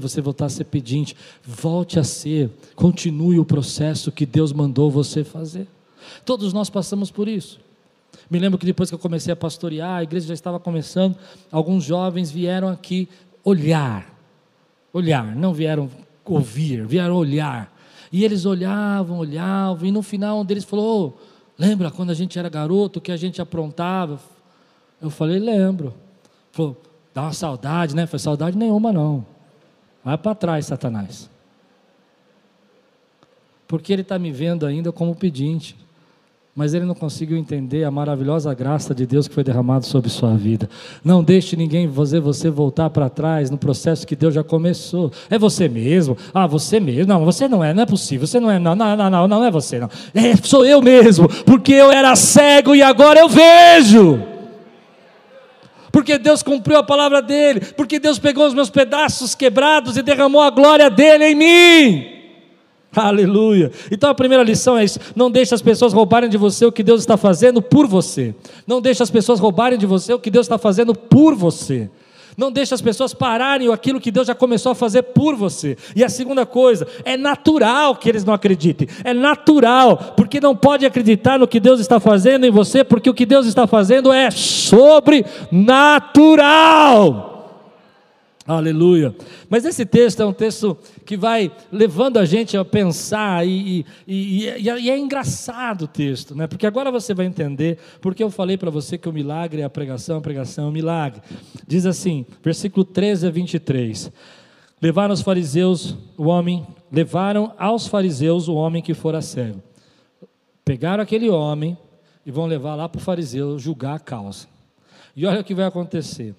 [0.00, 1.16] Você voltar a ser pedinte.
[1.42, 2.50] Volte a ser.
[2.74, 5.66] Continue o processo que Deus mandou você fazer.
[6.24, 7.58] Todos nós passamos por isso.
[8.28, 11.16] Me lembro que depois que eu comecei a pastorear, a igreja já estava começando,
[11.50, 13.08] alguns jovens vieram aqui
[13.42, 14.06] olhar.
[14.92, 15.90] Olhar, não vieram
[16.24, 17.76] ouvir, vieram olhar.
[18.12, 22.38] E eles olhavam, olhavam, e no final um deles falou: oh, Lembra quando a gente
[22.38, 24.18] era garoto, que a gente aprontava?
[25.00, 25.94] Eu falei, lembro.
[26.52, 26.80] Falou,
[27.14, 28.06] dá uma saudade, né?
[28.06, 29.24] Foi saudade nenhuma, não.
[30.04, 31.30] Vai para trás, Satanás.
[33.66, 35.76] Porque ele está me vendo ainda como pedinte
[36.54, 40.36] mas ele não conseguiu entender a maravilhosa graça de Deus que foi derramada sobre sua
[40.36, 40.68] vida.
[41.04, 45.12] Não deixe ninguém fazer você voltar para trás no processo que Deus já começou.
[45.30, 46.16] É você mesmo?
[46.34, 47.06] Ah, você mesmo?
[47.06, 48.26] Não, você não é, não é possível.
[48.26, 49.88] Você não é, não, não, não, não, não é você, não.
[50.12, 54.29] É, sou eu mesmo, porque eu era cego e agora eu vejo.
[55.92, 60.40] Porque Deus cumpriu a palavra dele, porque Deus pegou os meus pedaços quebrados e derramou
[60.40, 62.20] a glória dele em mim.
[62.94, 63.70] Aleluia.
[63.90, 66.82] Então a primeira lição é isso: não deixe as pessoas roubarem de você o que
[66.82, 68.34] Deus está fazendo por você.
[68.66, 71.88] Não deixe as pessoas roubarem de você o que Deus está fazendo por você.
[72.40, 75.76] Não deixe as pessoas pararem aquilo que Deus já começou a fazer por você.
[75.94, 78.88] E a segunda coisa, é natural que eles não acreditem.
[79.04, 83.14] É natural, porque não pode acreditar no que Deus está fazendo em você, porque o
[83.14, 87.29] que Deus está fazendo é sobrenatural.
[88.56, 89.14] Aleluia.
[89.48, 94.48] Mas esse texto é um texto que vai levando a gente a pensar, e, e,
[94.48, 96.48] e, e é engraçado o texto, né?
[96.48, 99.70] porque agora você vai entender porque eu falei para você que o milagre é a
[99.70, 101.22] pregação, a pregação é o milagre.
[101.64, 104.10] Diz assim, versículo 13 a 23.
[104.82, 109.62] Levaram os fariseus o homem, levaram aos fariseus o homem que fora cego.
[110.64, 111.78] Pegaram aquele homem
[112.26, 114.48] e vão levar lá para o fariseu julgar a causa.
[115.14, 116.34] E olha o que vai acontecer.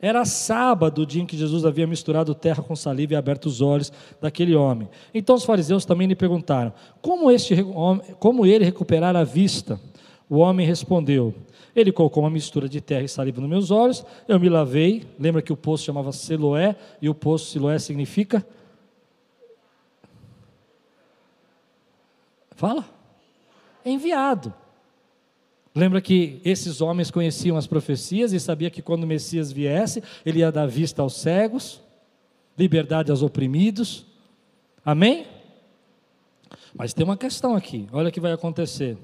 [0.00, 3.62] Era sábado, o dia em que Jesus havia misturado terra com saliva e aberto os
[3.62, 4.88] olhos daquele homem.
[5.14, 7.56] Então os fariseus também lhe perguntaram: como, este,
[8.18, 9.80] como ele recuperar a vista?
[10.28, 11.34] O homem respondeu:
[11.74, 15.04] Ele colocou uma mistura de terra e saliva nos meus olhos, eu me lavei.
[15.18, 18.46] Lembra que o poço chamava Siloé, e o poço Siloé significa?
[22.54, 22.84] Fala?
[23.84, 24.52] Enviado.
[25.76, 30.38] Lembra que esses homens conheciam as profecias e sabia que quando o Messias viesse, ele
[30.38, 31.82] ia dar vista aos cegos,
[32.58, 34.06] liberdade aos oprimidos.
[34.82, 35.26] Amém?
[36.74, 38.96] Mas tem uma questão aqui, olha o que vai acontecer.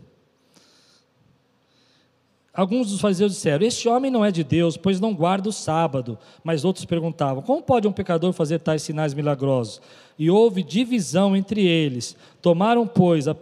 [2.54, 6.18] Alguns dos fariseus disseram: Este homem não é de Deus, pois não guarda o sábado.
[6.42, 9.80] Mas outros perguntavam: Como pode um pecador fazer tais sinais milagrosos?
[10.18, 12.16] E houve divisão entre eles.
[12.40, 13.34] Tomaram, pois, a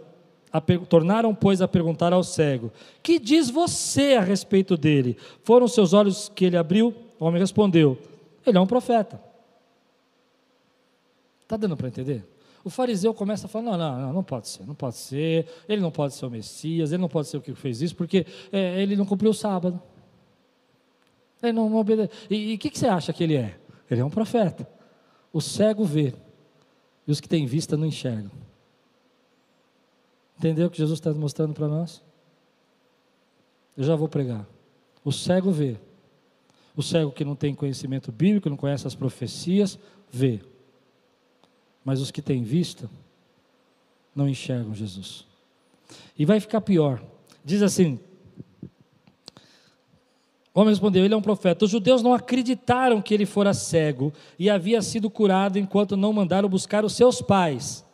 [0.89, 5.17] tornaram, pois, a perguntar ao cego: Que diz você a respeito dele?
[5.43, 6.93] Foram seus olhos que ele abriu?
[7.19, 7.97] O homem respondeu:
[8.45, 9.21] Ele é um profeta.
[11.43, 12.25] Está dando para entender?
[12.63, 15.81] O fariseu começa a falar: não, não, não, não pode ser, não pode ser, ele
[15.81, 18.81] não pode ser o Messias, ele não pode ser o que fez isso, porque é,
[18.81, 19.81] ele não cumpriu o sábado.
[21.41, 22.11] Ele não, não obedece.
[22.29, 23.57] E o que, que você acha que ele é?
[23.89, 24.67] Ele é um profeta.
[25.33, 26.13] O cego vê,
[27.07, 28.31] e os que têm vista não enxergam.
[30.41, 32.01] Entendeu o que Jesus está mostrando para nós?
[33.77, 34.43] Eu já vou pregar.
[35.05, 35.77] O cego vê.
[36.75, 39.77] O cego que não tem conhecimento bíblico, não conhece as profecias,
[40.09, 40.39] vê.
[41.85, 42.89] Mas os que têm vista
[44.15, 45.27] não enxergam Jesus.
[46.17, 47.03] E vai ficar pior.
[47.45, 47.99] Diz assim:
[50.55, 51.65] o homem respondeu: Ele é um profeta.
[51.65, 56.49] Os judeus não acreditaram que ele fora cego e havia sido curado enquanto não mandaram
[56.49, 57.85] buscar os seus pais.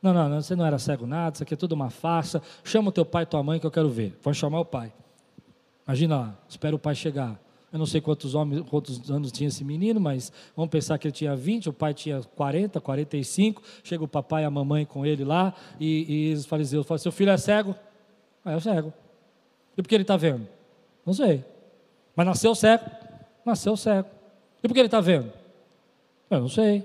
[0.00, 2.40] Não, não, não, você não era cego nada, isso aqui é tudo uma farsa.
[2.62, 4.16] Chama o teu pai e tua mãe que eu quero ver.
[4.22, 4.92] Vai chamar o pai.
[5.86, 7.40] Imagina lá, espera o pai chegar.
[7.72, 11.12] Eu não sei quantos, homens, quantos anos tinha esse menino, mas vamos pensar que ele
[11.12, 13.62] tinha 20, o pai tinha 40, 45.
[13.82, 17.12] Chega o papai e a mamãe com ele lá, e, e os fariseus falam: Seu
[17.12, 17.74] filho é cego?
[18.44, 18.92] Ah, é cego.
[19.76, 20.48] E por que ele está vendo?
[21.04, 21.44] Não sei.
[22.16, 22.84] Mas nasceu cego?
[23.44, 24.08] Nasceu cego.
[24.62, 25.30] E por que ele está vendo?
[26.30, 26.84] Eu não sei.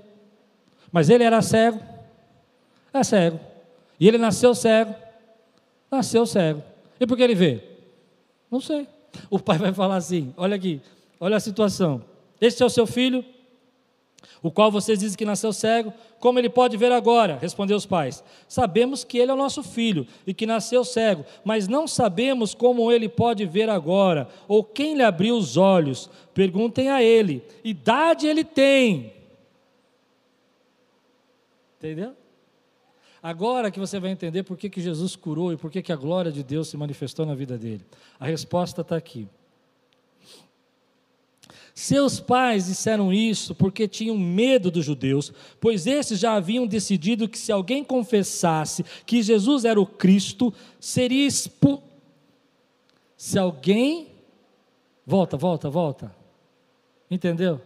[0.92, 1.93] Mas ele era cego?
[2.94, 3.40] É cego.
[3.98, 4.94] E ele nasceu cego?
[5.90, 6.62] Nasceu cego.
[7.00, 7.60] E por que ele vê?
[8.48, 8.86] Não sei.
[9.28, 10.80] O pai vai falar assim: olha aqui,
[11.18, 12.02] olha a situação.
[12.40, 13.24] Este é o seu filho,
[14.42, 17.38] o qual vocês dizem que nasceu cego, como ele pode ver agora?
[17.40, 18.22] Respondeu os pais.
[18.46, 22.92] Sabemos que ele é o nosso filho e que nasceu cego, mas não sabemos como
[22.92, 26.10] ele pode ver agora, ou quem lhe abriu os olhos.
[26.32, 27.42] Perguntem a ele.
[27.64, 29.12] Idade ele tem.
[31.78, 32.14] Entendeu?
[33.24, 35.96] Agora que você vai entender por que, que Jesus curou e por que, que a
[35.96, 37.82] glória de Deus se manifestou na vida dele.
[38.20, 39.26] A resposta está aqui.
[41.74, 47.38] Seus pais disseram isso porque tinham medo dos judeus, pois esses já haviam decidido que
[47.38, 51.82] se alguém confessasse que Jesus era o Cristo, seria expulso.
[53.16, 54.08] Se alguém.
[55.06, 56.14] Volta, volta, volta.
[57.10, 57.58] Entendeu?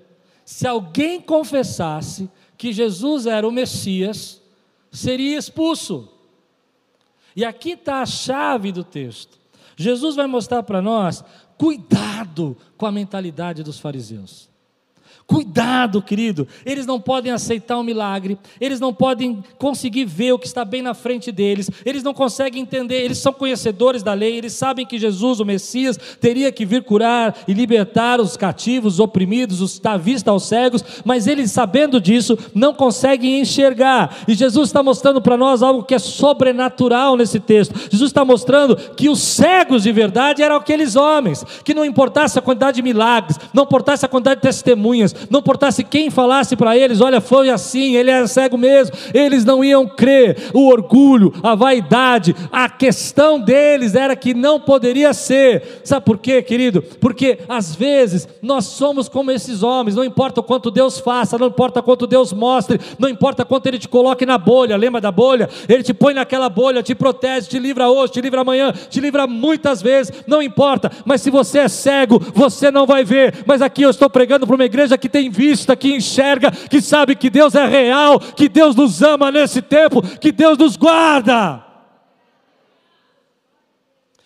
[0.45, 4.38] Se alguém confessasse que Jesus era o Messias,
[4.91, 6.09] seria expulso.
[7.35, 9.39] E aqui está a chave do texto.
[9.77, 11.25] Jesus vai mostrar para nós
[11.59, 14.49] Cuidado com a mentalidade dos fariseus.
[15.27, 20.39] Cuidado, querido, eles não podem aceitar o um milagre, eles não podem conseguir ver o
[20.39, 24.39] que está bem na frente deles, eles não conseguem entender, eles são conhecedores da lei,
[24.39, 29.01] eles sabem que Jesus, o Messias, teria que vir curar e libertar os cativos, os
[29.01, 34.19] oprimidos, os dar vista aos cegos, mas eles, sabendo disso, não conseguem enxergar.
[34.27, 37.75] E Jesus está mostrando para nós algo que é sobrenatural nesse texto.
[37.91, 42.43] Jesus está mostrando que os cegos de verdade eram aqueles homens, que não importasse a
[42.43, 44.43] quantidade de milagres, não importasse a quantidade de
[44.99, 49.45] testemunhas, não importasse quem falasse para eles, olha, foi assim, ele era cego mesmo, eles
[49.45, 50.37] não iam crer.
[50.53, 55.81] O orgulho, a vaidade, a questão deles era que não poderia ser.
[55.85, 56.83] Sabe por quê, querido?
[57.01, 61.49] Porque às vezes nós somos como esses homens, não importa o quanto Deus faça, não
[61.49, 65.49] importa quanto Deus mostre, não importa quanto Ele te coloque na bolha, lembra da bolha?
[65.69, 69.27] Ele te põe naquela bolha, te protege, te livra hoje, te livra amanhã, te livra
[69.27, 73.45] muitas vezes, não importa, mas se você é cego, você não vai ver.
[73.47, 77.15] Mas aqui eu estou pregando para uma igreja que tem vista, que enxerga, que sabe
[77.15, 81.65] que Deus é real, que Deus nos ama nesse tempo, que Deus nos guarda.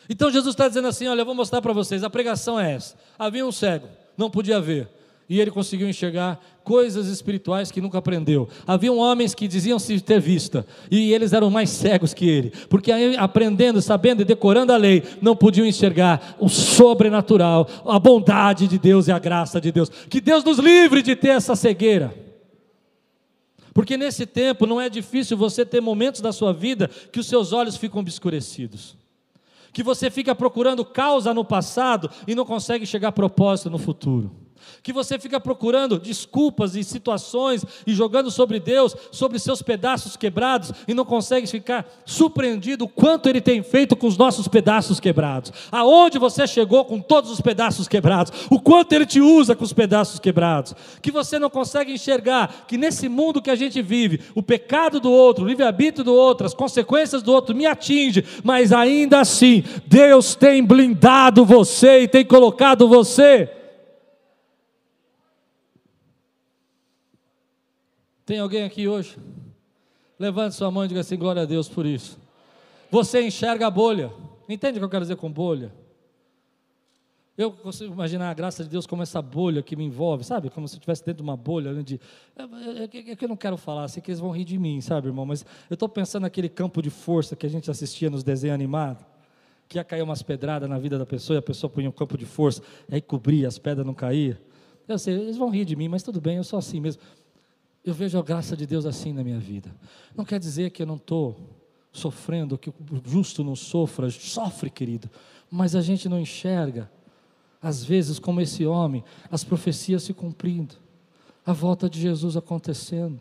[0.08, 2.96] Então Jesus está dizendo assim: olha, eu vou mostrar para vocês, a pregação é essa.
[3.18, 5.01] Havia um cego, não podia ver
[5.32, 8.46] e ele conseguiu enxergar coisas espirituais que nunca aprendeu.
[8.66, 12.92] Haviam homens que diziam se ter vista, e eles eram mais cegos que ele, porque
[13.16, 19.08] aprendendo, sabendo e decorando a lei, não podiam enxergar o sobrenatural, a bondade de Deus
[19.08, 19.88] e a graça de Deus.
[19.88, 22.14] Que Deus nos livre de ter essa cegueira.
[23.72, 27.54] Porque nesse tempo não é difícil você ter momentos da sua vida que os seus
[27.54, 28.98] olhos ficam obscurecidos.
[29.72, 34.41] Que você fica procurando causa no passado e não consegue chegar a propósito no futuro
[34.82, 40.72] que você fica procurando desculpas e situações e jogando sobre Deus, sobre seus pedaços quebrados
[40.86, 46.18] e não consegue ficar surpreendido quanto Ele tem feito com os nossos pedaços quebrados, aonde
[46.18, 50.18] você chegou com todos os pedaços quebrados, o quanto Ele te usa com os pedaços
[50.18, 55.00] quebrados, que você não consegue enxergar que nesse mundo que a gente vive, o pecado
[55.00, 59.64] do outro, o livre-arbítrio do outro, as consequências do outro me atinge, mas ainda assim,
[59.86, 63.50] Deus tem blindado você e tem colocado você
[68.24, 69.16] Tem alguém aqui hoje?
[70.18, 72.18] Levante sua mão e diga assim: glória a Deus por isso.
[72.90, 74.12] Você enxerga a bolha.
[74.48, 75.72] Entende o que eu quero dizer com bolha?
[77.36, 80.50] Eu consigo imaginar a graça de Deus como essa bolha que me envolve, sabe?
[80.50, 81.72] Como se eu estivesse dentro de uma bolha.
[81.72, 81.98] Né, de...
[82.36, 84.58] É, é, é, é, que eu não quero falar, sei que eles vão rir de
[84.58, 85.24] mim, sabe, irmão?
[85.24, 89.02] Mas eu estou pensando naquele campo de força que a gente assistia nos desenhos animados,
[89.66, 92.18] que ia cair umas pedradas na vida da pessoa e a pessoa punha um campo
[92.18, 94.36] de força, aí cobria, as pedras não caíam.
[94.86, 97.00] Eu sei, eles vão rir de mim, mas tudo bem, eu sou assim mesmo.
[97.84, 99.74] Eu vejo a graça de Deus assim na minha vida.
[100.16, 101.36] Não quer dizer que eu não estou
[101.92, 102.74] sofrendo, que o
[103.04, 105.10] justo não sofra, sofre, querido,
[105.50, 106.90] mas a gente não enxerga
[107.62, 110.74] às vezes, como esse homem, as profecias se cumprindo,
[111.46, 113.20] a volta de Jesus acontecendo.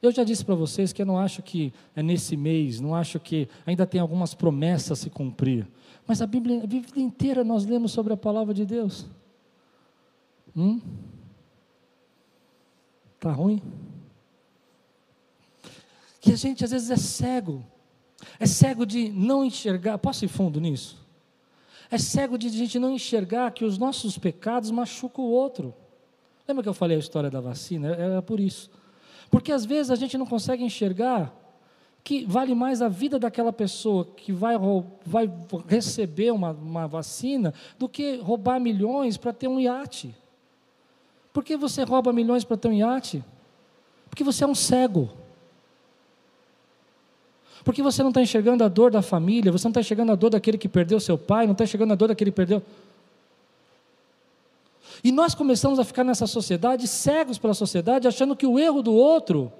[0.00, 3.20] Eu já disse para vocês que eu não acho que é nesse mês, não acho
[3.20, 5.66] que ainda tem algumas promessas a se cumprir.
[6.06, 9.06] Mas a Bíblia, a Bíblia inteira nós lemos sobre a palavra de Deus.
[10.56, 10.80] Hum?
[13.24, 13.62] Tá ruim?
[16.20, 17.64] Que a gente às vezes é cego.
[18.38, 19.96] É cego de não enxergar.
[19.96, 21.02] Posso ir fundo nisso?
[21.90, 25.74] É cego de a gente não enxergar que os nossos pecados machucam o outro.
[26.46, 27.94] Lembra que eu falei a história da vacina?
[27.94, 28.70] Era por isso.
[29.30, 31.34] Porque às vezes a gente não consegue enxergar
[32.02, 34.56] que vale mais a vida daquela pessoa que vai,
[35.02, 35.32] vai
[35.66, 40.14] receber uma, uma vacina do que roubar milhões para ter um iate.
[41.34, 43.22] Por que você rouba milhões para ter um iate?
[44.08, 45.10] Porque você é um cego.
[47.64, 50.30] Porque você não está enxergando a dor da família, você não está enxergando a dor
[50.30, 52.62] daquele que perdeu seu pai, não está enxergando a dor daquele que perdeu.
[55.02, 58.94] E nós começamos a ficar nessa sociedade, cegos pela sociedade, achando que o erro do
[58.94, 59.52] outro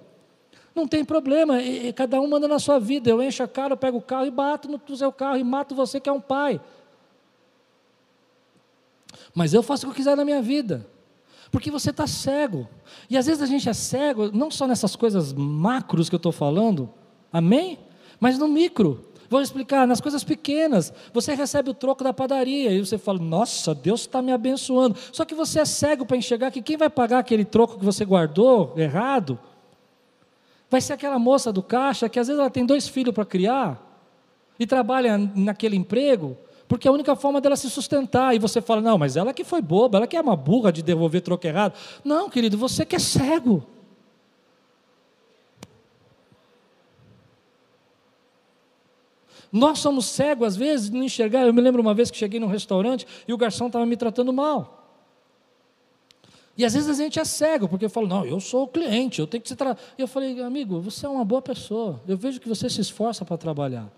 [0.76, 3.10] não tem problema, e, e cada um manda na sua vida.
[3.10, 5.74] Eu encho a cara, eu pego o carro e bato no seu carro e mato
[5.74, 6.60] você que é um pai.
[9.34, 10.86] Mas eu faço o que eu quiser na minha vida,
[11.50, 12.68] porque você está cego.
[13.08, 16.32] E às vezes a gente é cego, não só nessas coisas macros que eu estou
[16.32, 16.90] falando,
[17.32, 17.78] amém?
[18.20, 22.84] Mas no micro, vou explicar, nas coisas pequenas, você recebe o troco da padaria e
[22.84, 24.96] você fala, nossa, Deus está me abençoando.
[25.12, 28.04] Só que você é cego para enxergar que quem vai pagar aquele troco que você
[28.04, 29.38] guardou errado
[30.70, 33.80] vai ser aquela moça do caixa que às vezes ela tem dois filhos para criar
[34.58, 36.36] e trabalha naquele emprego,
[36.68, 38.34] porque é a única forma dela se sustentar.
[38.34, 40.82] E você fala, não, mas ela que foi boba, ela que é uma burra de
[40.82, 41.74] devolver troco errado.
[42.04, 43.66] Não, querido, você que é cego.
[49.52, 51.42] Nós somos cegos, às vezes, de não enxergar.
[51.46, 54.32] Eu me lembro uma vez que cheguei num restaurante e o garçom estava me tratando
[54.32, 54.80] mal.
[56.56, 59.20] E às vezes a gente é cego, porque eu falo, não, eu sou o cliente,
[59.20, 59.80] eu tenho que se tratar.
[59.98, 63.24] E eu falei, amigo, você é uma boa pessoa, eu vejo que você se esforça
[63.24, 63.90] para trabalhar.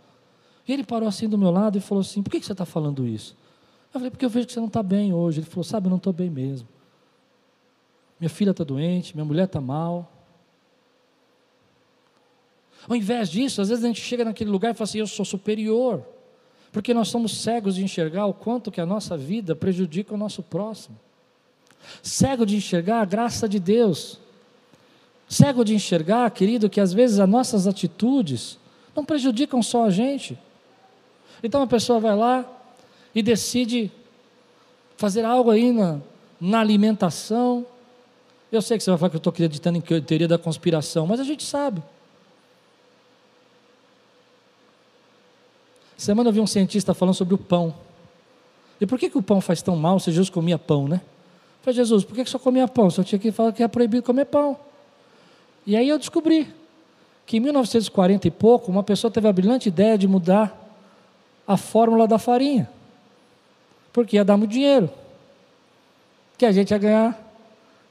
[0.66, 3.06] E ele parou assim do meu lado e falou assim: por que você está falando
[3.06, 3.36] isso?
[3.94, 5.40] Eu falei, porque eu vejo que você não está bem hoje.
[5.40, 6.68] Ele falou, sabe, eu não estou bem mesmo.
[8.20, 10.12] Minha filha está doente, minha mulher está mal.
[12.88, 15.24] Ao invés disso, às vezes a gente chega naquele lugar e fala assim: eu sou
[15.24, 16.04] superior.
[16.72, 20.42] Porque nós somos cegos de enxergar o quanto que a nossa vida prejudica o nosso
[20.42, 20.98] próximo.
[22.02, 24.20] Cego de enxergar a graça de Deus.
[25.28, 28.58] Cego de enxergar, querido, que às vezes as nossas atitudes
[28.94, 30.38] não prejudicam só a gente.
[31.46, 32.44] Então a pessoa vai lá
[33.14, 33.88] e decide
[34.96, 36.00] fazer algo aí na,
[36.40, 37.64] na alimentação.
[38.50, 41.20] Eu sei que você vai falar que eu estou acreditando em teoria da conspiração, mas
[41.20, 41.80] a gente sabe.
[45.96, 47.72] Semana eu vi um cientista falando sobre o pão.
[48.80, 51.00] E por que, que o pão faz tão mal se Jesus comia pão, né?
[51.00, 52.90] Eu falei, Jesus, por que, que só comia pão?
[52.90, 54.58] Só tinha que falar que é proibido comer pão.
[55.64, 56.52] E aí eu descobri
[57.24, 60.65] que em 1940 e pouco, uma pessoa teve a brilhante ideia de mudar
[61.46, 62.68] a fórmula da farinha.
[63.92, 64.90] Porque ia dar muito dinheiro.
[66.36, 67.18] Que a gente ia ganhar,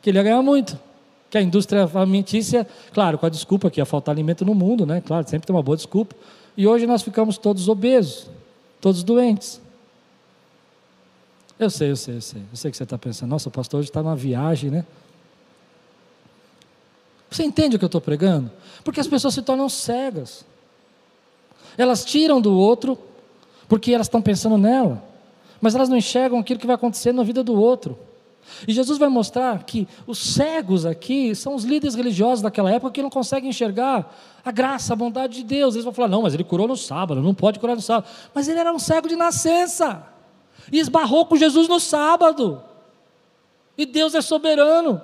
[0.02, 0.80] que ele ia ganhar muito.
[1.30, 5.02] Que a indústria alimentícia, claro, com a desculpa que ia faltar alimento no mundo, né?
[5.02, 6.16] Claro, sempre tem uma boa desculpa.
[6.56, 8.30] E hoje nós ficamos todos obesos,
[8.80, 9.62] todos doentes.
[11.58, 12.42] Eu sei, eu sei, eu sei.
[12.52, 14.86] Eu sei que você está pensando, nossa, o pastor hoje está numa viagem, né?
[17.30, 18.52] Você entende o que eu estou pregando?
[18.84, 20.46] Porque as pessoas se tornam cegas.
[21.78, 22.98] Elas tiram do outro,
[23.68, 25.04] porque elas estão pensando nela.
[25.62, 27.98] Mas elas não enxergam aquilo que vai acontecer na vida do outro.
[28.68, 33.02] E Jesus vai mostrar que os cegos aqui são os líderes religiosos daquela época que
[33.02, 35.74] não conseguem enxergar a graça, a bondade de Deus.
[35.74, 38.08] Eles vão falar: não, mas ele curou no sábado, não pode curar no sábado.
[38.34, 40.04] Mas ele era um cego de nascença
[40.72, 42.62] e esbarrou com Jesus no sábado.
[43.78, 45.02] E Deus é soberano.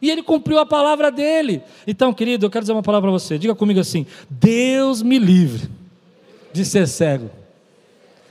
[0.00, 1.62] E ele cumpriu a palavra dele.
[1.86, 3.38] Então, querido, eu quero dizer uma palavra para você.
[3.38, 5.68] Diga comigo assim: Deus me livre
[6.52, 7.39] de ser cego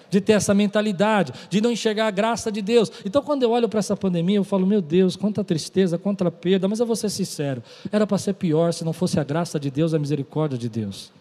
[0.10, 2.92] de ter essa mentalidade, de não enxergar a graça de Deus.
[3.06, 6.68] Então, quando eu olho para essa pandemia, eu falo, meu Deus, quanta tristeza, quanta perda,
[6.68, 9.70] mas eu vou ser sincero, era para ser pior se não fosse a graça de
[9.70, 11.12] Deus, a misericórdia de Deus.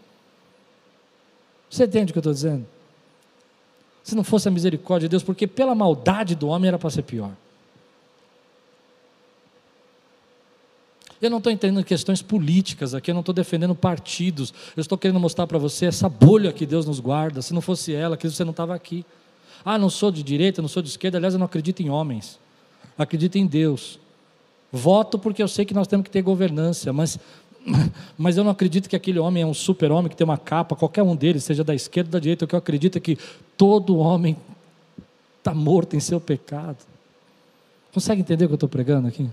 [1.71, 2.67] Você entende o que eu estou dizendo?
[4.03, 7.03] Se não fosse a misericórdia de Deus, porque pela maldade do homem era para ser
[7.03, 7.33] pior.
[11.21, 14.55] Eu não estou entendendo questões políticas aqui, eu não estou defendendo partidos.
[14.77, 17.43] Eu estou querendo mostrar para você essa bolha que Deus nos guarda.
[17.43, 19.05] Se não fosse ela, que você não estava aqui.
[19.65, 21.19] Ah, não sou de direita, não sou de esquerda.
[21.19, 22.39] Aliás, eu não acredito em homens.
[22.97, 23.99] Acredito em Deus.
[24.71, 27.19] Voto porque eu sei que nós temos que ter governança, mas,
[28.17, 31.03] mas eu não acredito que aquele homem é um super-homem que tem uma capa, qualquer
[31.03, 32.45] um deles, seja da esquerda ou da direita.
[32.45, 33.19] O que eu acredito é que
[33.57, 34.37] todo homem
[35.39, 36.79] está morto em seu pecado.
[37.93, 39.29] Consegue entender o que eu estou pregando aqui?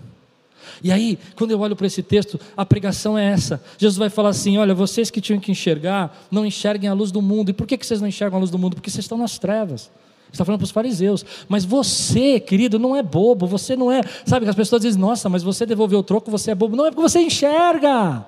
[0.83, 3.61] E aí, quando eu olho para esse texto, a pregação é essa.
[3.77, 7.21] Jesus vai falar assim: olha, vocês que tinham que enxergar, não enxerguem a luz do
[7.21, 7.49] mundo.
[7.49, 8.75] E por que, vocês não enxergam a luz do mundo?
[8.75, 9.89] Porque vocês estão nas trevas.
[10.31, 11.25] Está falando para os fariseus.
[11.47, 13.47] Mas você, querido, não é bobo.
[13.47, 14.01] Você não é.
[14.25, 16.75] Sabe que as pessoas dizem, nossa, mas você devolveu o troco, você é bobo.
[16.75, 18.25] Não é porque você enxerga.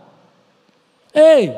[1.14, 1.54] Ei!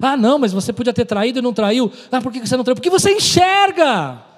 [0.00, 1.92] Ah, não, mas você podia ter traído e não traiu.
[2.10, 2.74] Ah, por que você não traiu?
[2.74, 4.29] Porque você enxerga.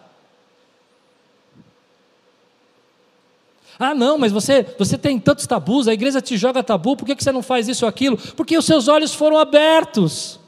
[3.78, 7.14] Ah, não, mas você, você tem tantos tabus, a igreja te joga tabu, por que
[7.14, 8.16] você não faz isso ou aquilo?
[8.36, 10.38] Porque os seus olhos foram abertos.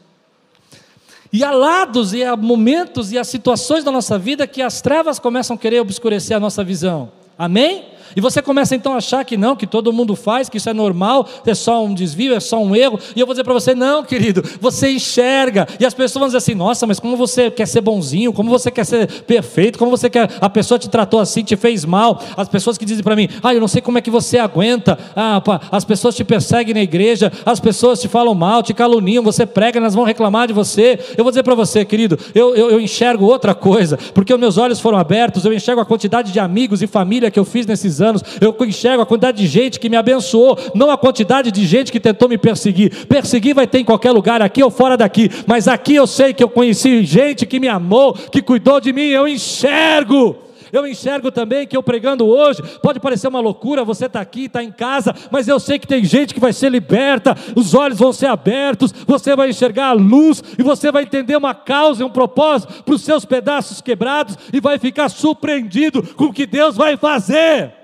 [1.33, 5.19] E há lados, e há momentos, e há situações da nossa vida que as trevas
[5.19, 7.11] começam a querer obscurecer a nossa visão.
[7.37, 7.87] Amém?
[8.17, 10.73] E você começa então a achar que não, que todo mundo faz, que isso é
[10.75, 12.99] normal, é só um desvio, é só um erro.
[13.15, 15.67] E eu vou dizer para você: não, querido, você enxerga.
[15.79, 18.71] E as pessoas vão dizer assim: nossa, mas como você quer ser bonzinho, como você
[18.71, 20.31] quer ser perfeito, como você quer.
[20.41, 22.21] A pessoa te tratou assim, te fez mal.
[22.37, 24.99] As pessoas que dizem para mim: ah, eu não sei como é que você aguenta.
[25.15, 29.23] Ah, pá, as pessoas te perseguem na igreja, as pessoas te falam mal, te caluniam,
[29.23, 30.99] você prega, elas vão reclamar de você.
[31.17, 34.59] Eu vou dizer para você, querido, eu, eu, eu enxergo outra coisa, porque os meus
[34.59, 37.94] olhos foram abertos, eu enxergo a quantidade de amigos e família que eu fiz nesses
[38.01, 41.93] anos, eu enxergo a quantidade de gente que me abençoou, não a quantidade de gente
[41.93, 43.07] que tentou me perseguir.
[43.07, 46.43] Perseguir vai ter em qualquer lugar, aqui ou fora daqui, mas aqui eu sei que
[46.43, 50.45] eu conheci gente que me amou, que cuidou de mim, eu enxergo.
[50.75, 54.61] Eu enxergo também que eu pregando hoje, pode parecer uma loucura, você está aqui, está
[54.61, 58.13] em casa, mas eu sei que tem gente que vai ser liberta, os olhos vão
[58.13, 62.11] ser abertos, você vai enxergar a luz e você vai entender uma causa e um
[62.11, 66.97] propósito para os seus pedaços quebrados e vai ficar surpreendido com o que Deus vai
[66.97, 67.84] fazer.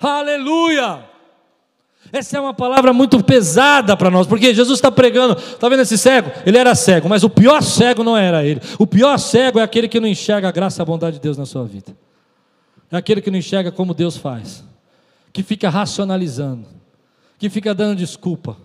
[0.00, 1.04] Aleluia!
[2.12, 5.98] Essa é uma palavra muito pesada para nós, porque Jesus está pregando, está vendo esse
[5.98, 6.30] cego?
[6.44, 8.60] Ele era cego, mas o pior cego não era ele.
[8.78, 11.36] O pior cego é aquele que não enxerga a graça e a bondade de Deus
[11.36, 11.94] na sua vida.
[12.90, 14.64] É aquele que não enxerga como Deus faz,
[15.32, 16.66] que fica racionalizando,
[17.38, 18.56] que fica dando desculpa.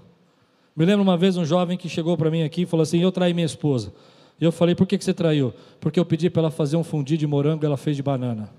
[0.76, 3.12] Me lembro uma vez um jovem que chegou para mim aqui e falou assim: Eu
[3.12, 3.94] traí minha esposa.
[4.42, 5.54] E eu falei: Por que, que você traiu?
[5.80, 8.50] Porque eu pedi para ela fazer um fundi de morango e ela fez de banana.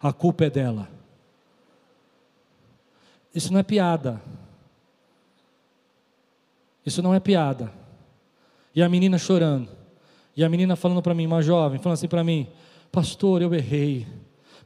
[0.00, 0.95] A culpa é dela.
[3.36, 4.18] Isso não é piada.
[6.86, 7.70] Isso não é piada.
[8.74, 9.68] E a menina chorando.
[10.34, 12.46] E a menina falando para mim, uma jovem, falando assim para mim:
[12.90, 14.06] Pastor, eu errei.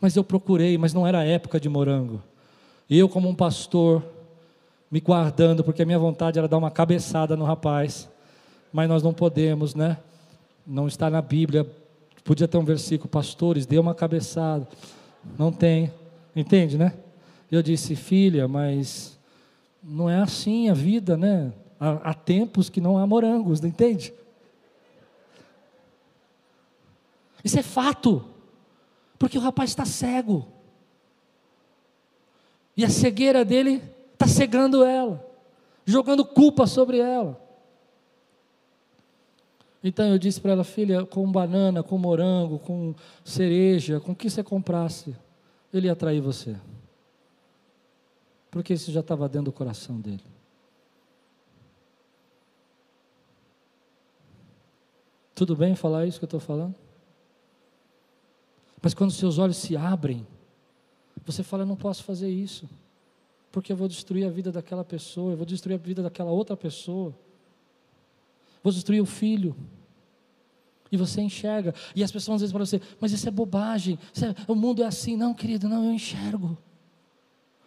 [0.00, 2.22] Mas eu procurei, mas não era época de morango.
[2.88, 4.04] E eu, como um pastor,
[4.88, 8.08] me guardando, porque a minha vontade era dar uma cabeçada no rapaz.
[8.72, 9.98] Mas nós não podemos, né?
[10.64, 11.66] Não está na Bíblia.
[12.22, 14.68] Podia ter um versículo, pastores, dê uma cabeçada.
[15.36, 15.92] Não tem.
[16.36, 16.94] Entende, né?
[17.50, 19.18] Eu disse, filha, mas
[19.82, 21.52] não é assim a vida, né?
[21.80, 24.14] Há, há tempos que não há morangos, não entende?
[27.42, 28.24] Isso é fato,
[29.18, 30.46] porque o rapaz está cego,
[32.76, 33.82] e a cegueira dele
[34.12, 35.26] está cegando ela,
[35.84, 37.40] jogando culpa sobre ela.
[39.82, 42.94] Então eu disse para ela, filha, com banana, com morango, com
[43.24, 45.16] cereja, com o que você comprasse,
[45.72, 46.56] ele ia atrair você
[48.50, 50.24] porque isso já estava dentro do coração dele.
[55.34, 56.74] Tudo bem falar isso que eu estou falando?
[58.82, 60.26] Mas quando seus olhos se abrem,
[61.24, 62.68] você fala: Eu não posso fazer isso,
[63.52, 66.56] porque eu vou destruir a vida daquela pessoa, eu vou destruir a vida daquela outra
[66.56, 67.14] pessoa,
[68.62, 69.56] vou destruir o filho.
[70.92, 74.50] E você enxerga, e as pessoas às vezes falam assim: Mas isso é bobagem, é,
[74.50, 75.16] o mundo é assim.
[75.16, 76.58] Não, querido, não, eu enxergo.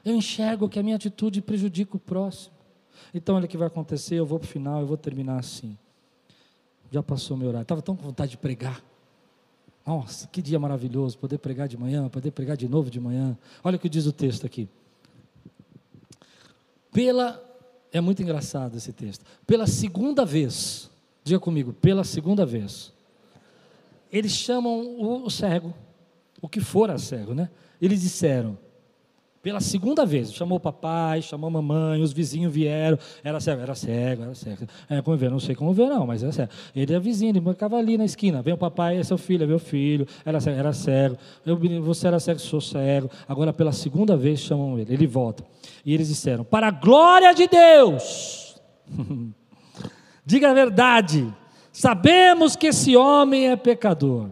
[0.03, 2.53] Eu enxergo que a minha atitude prejudica o próximo.
[3.13, 4.15] Então, olha o que vai acontecer.
[4.15, 5.77] Eu vou para o final, eu vou terminar assim.
[6.91, 7.63] Já passou meu horário.
[7.63, 8.83] Estava tão com vontade de pregar.
[9.85, 13.37] Nossa, que dia maravilhoso poder pregar de manhã, poder pregar de novo de manhã.
[13.63, 14.69] Olha o que diz o texto aqui.
[16.91, 17.43] Pela,
[17.91, 19.25] é muito engraçado esse texto.
[19.45, 20.89] Pela segunda vez,
[21.23, 22.93] diga comigo, pela segunda vez,
[24.11, 25.73] eles chamam o, o cego,
[26.41, 27.49] o que fora cego, né?
[27.81, 28.57] Eles disseram:
[29.43, 33.75] Pela segunda vez, chamou o papai, chamou a mamãe, os vizinhos vieram, era cego, era
[33.75, 34.65] cego, era cego.
[34.89, 36.49] É, como ver, não sei como ver não, mas era cego.
[36.73, 39.45] Ele é vizinho, ele ficava ali na esquina, vem o papai, é seu filho, é
[39.45, 41.17] meu filho, era cego, era cego.
[41.45, 43.11] Eu, você era cego, sou cego.
[43.27, 45.43] Agora pela segunda vez chamam ele, ele volta.
[45.83, 48.61] E eles disseram, para a glória de Deus,
[50.25, 51.27] diga a verdade,
[51.69, 54.29] sabemos que esse homem é pecador.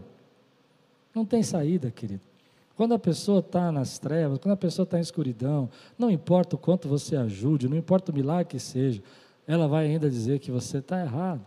[1.14, 2.31] Não tem saída, querido.
[2.76, 6.60] Quando a pessoa está nas trevas, quando a pessoa está em escuridão, não importa o
[6.60, 9.02] quanto você ajude, não importa o milagre que seja,
[9.48, 11.46] ela vai ainda dizer que você está errado.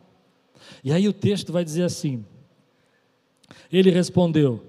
[0.83, 2.25] E aí o texto vai dizer assim:
[3.73, 4.63] ele respondeu: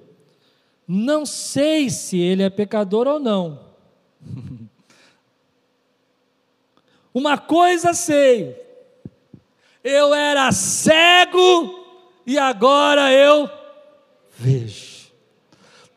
[0.88, 3.60] Não sei se ele é pecador ou não.
[7.14, 8.62] Uma coisa sei,
[9.84, 11.86] eu era cego
[12.26, 13.50] e agora eu
[14.38, 14.95] vejo.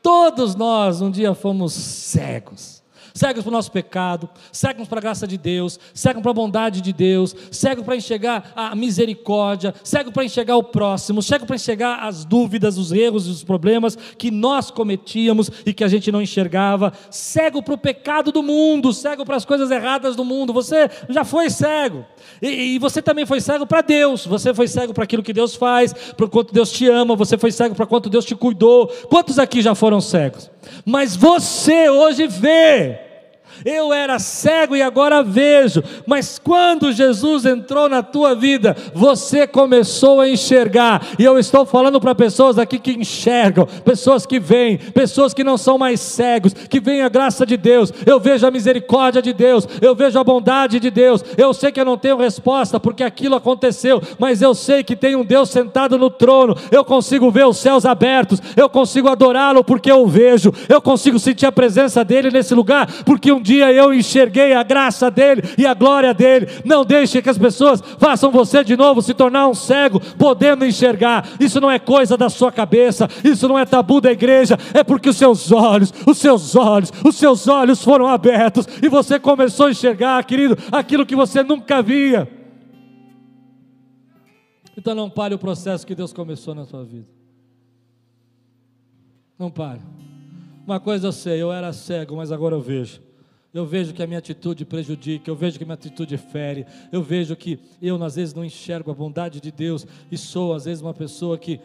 [0.09, 2.78] Todos nós um dia fomos cegos.
[3.19, 6.81] Cegos para o nosso pecado, cegos para a graça de Deus, cegos para a bondade
[6.81, 12.07] de Deus, cegos para enxergar a misericórdia, cegos para enxergar o próximo, cegos para enxergar
[12.07, 16.23] as dúvidas, os erros e os problemas que nós cometíamos e que a gente não
[16.23, 20.53] enxergava, cego para o pecado do mundo, cego para as coisas erradas do mundo.
[20.53, 22.07] Você já foi cego.
[22.41, 25.57] E, e você também foi cego para Deus, você foi cego para aquilo que Deus
[25.57, 28.87] faz, para quanto Deus te ama, você foi cego para quanto Deus te cuidou.
[29.09, 30.49] Quantos aqui já foram cegos?
[30.87, 33.08] Mas você hoje vê.
[33.65, 40.21] Eu era cego e agora vejo, mas quando Jesus entrou na tua vida, você começou
[40.21, 41.05] a enxergar.
[41.19, 45.57] E eu estou falando para pessoas aqui que enxergam, pessoas que veem, pessoas que não
[45.57, 47.93] são mais cegos, que veem a graça de Deus.
[48.07, 51.25] Eu vejo a misericórdia de Deus, eu vejo a bondade de Deus.
[51.37, 55.17] Eu sei que eu não tenho resposta porque aquilo aconteceu, mas eu sei que tem
[55.17, 56.57] um Deus sentado no trono.
[56.71, 61.47] Eu consigo ver os céus abertos, eu consigo adorá-lo porque eu vejo, eu consigo sentir
[61.47, 65.73] a presença dele nesse lugar porque um dia eu enxerguei a graça dele e a
[65.73, 66.47] glória dele.
[66.65, 71.27] Não deixe que as pessoas façam você de novo se tornar um cego, podendo enxergar.
[71.41, 75.09] Isso não é coisa da sua cabeça, isso não é tabu da igreja, é porque
[75.09, 79.71] os seus olhos, os seus olhos, os seus olhos foram abertos e você começou a
[79.71, 82.29] enxergar, querido, aquilo que você nunca via.
[84.77, 87.09] Então não pare o processo que Deus começou na sua vida.
[89.39, 89.81] Não pare.
[90.67, 93.08] Uma coisa eu sei, eu era cego, mas agora eu vejo.
[93.59, 97.03] Eu vejo que a minha atitude prejudica, eu vejo que a minha atitude fere, eu
[97.03, 100.81] vejo que eu às vezes não enxergo a bondade de Deus e sou às vezes
[100.81, 101.59] uma pessoa que,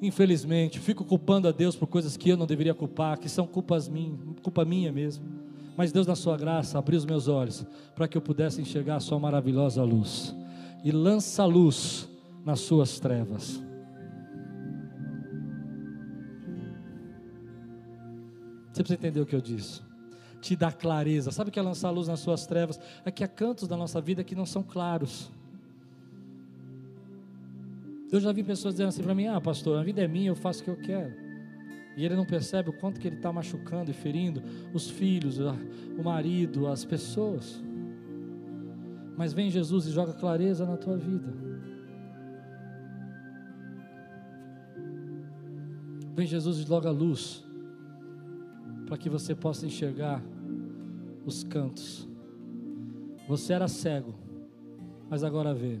[0.00, 3.90] infelizmente, fico culpando a Deus por coisas que eu não deveria culpar, que são culpas
[3.90, 5.22] minhas, culpa minha mesmo.
[5.76, 7.62] Mas Deus, na Sua graça, abriu os meus olhos
[7.94, 10.34] para que eu pudesse enxergar a Sua maravilhosa luz
[10.82, 12.08] e lança luz
[12.42, 13.62] nas Suas trevas.
[18.72, 19.87] Você precisa entender o que eu disse
[20.40, 21.30] te dá clareza.
[21.30, 22.78] Sabe o que é lançar luz nas suas trevas?
[23.04, 25.30] É que há cantos da nossa vida que não são claros.
[28.10, 30.36] Eu já vi pessoas dizendo assim para mim: Ah, pastor, a vida é minha, eu
[30.36, 31.14] faço o que eu quero.
[31.96, 36.02] E ele não percebe o quanto que ele está machucando e ferindo os filhos, o
[36.02, 37.60] marido, as pessoas.
[39.16, 41.34] Mas vem Jesus e joga clareza na tua vida.
[46.14, 47.47] Vem Jesus e joga luz
[48.88, 50.24] para que você possa enxergar
[51.26, 52.08] os cantos.
[53.28, 54.14] Você era cego,
[55.10, 55.78] mas agora vê.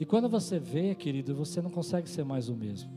[0.00, 2.90] E quando você vê, querido, você não consegue ser mais o mesmo.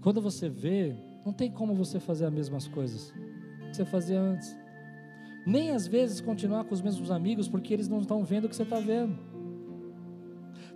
[0.00, 3.12] Quando você vê, não tem como você fazer as mesmas coisas
[3.68, 4.56] que você fazia antes.
[5.46, 8.56] Nem às vezes continuar com os mesmos amigos, porque eles não estão vendo o que
[8.56, 9.18] você está vendo.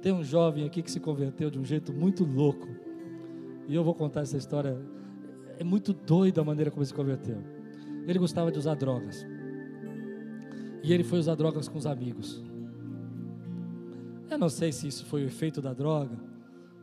[0.02, 2.68] Tem um jovem aqui que se converteu de um jeito muito louco.
[3.66, 4.78] E eu vou contar essa história.
[5.58, 7.53] É muito doida a maneira como ele se converteu.
[8.07, 9.26] Ele gostava de usar drogas.
[10.82, 12.42] E ele foi usar drogas com os amigos.
[14.30, 16.16] Eu não sei se isso foi o efeito da droga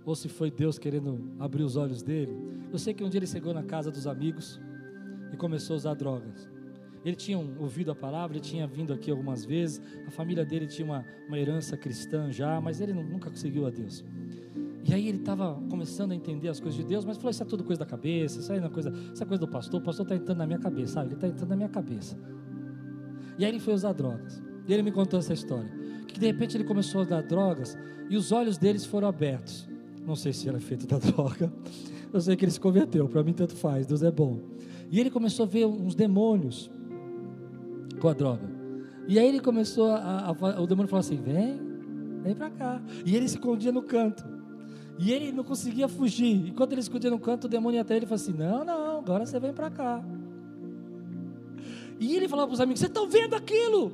[0.05, 2.35] ou se foi Deus querendo abrir os olhos dele.
[2.71, 4.59] Eu sei que um dia ele chegou na casa dos amigos
[5.31, 6.49] e começou a usar drogas.
[7.03, 9.81] Ele tinha ouvido a palavra, ele tinha vindo aqui algumas vezes.
[10.07, 14.03] A família dele tinha uma, uma herança cristã já, mas ele nunca conseguiu a Deus.
[14.83, 17.45] E aí ele estava começando a entender as coisas de Deus, mas falou: Isso é
[17.45, 20.05] tudo coisa da cabeça, isso aí é coisa, isso é coisa do pastor, o pastor
[20.05, 21.07] está entrando na minha cabeça, sabe?
[21.07, 22.17] Ele está entrando na minha cabeça.
[23.37, 24.41] E aí ele foi usar drogas.
[24.67, 25.71] E ele me contou essa história.
[26.07, 27.77] Que de repente ele começou a usar drogas
[28.09, 29.67] e os olhos deles foram abertos.
[30.05, 31.51] Não sei se era feito da droga.
[32.11, 34.39] Eu sei que ele se converteu, para mim tanto faz, Deus é bom.
[34.91, 36.69] E ele começou a ver uns demônios
[37.99, 38.49] com a droga.
[39.07, 41.59] E aí ele começou a, a o demônio falou assim: vem,
[42.21, 42.81] vem para cá.
[43.05, 44.40] E ele se escondia no canto.
[44.97, 46.47] E ele não conseguia fugir.
[46.47, 48.99] E quando ele escondia no canto, o demônio até ele e falou assim: Não, não,
[48.99, 50.03] agora você vem para cá.
[51.99, 53.91] E ele falava para os amigos: Vocês estão vendo aquilo?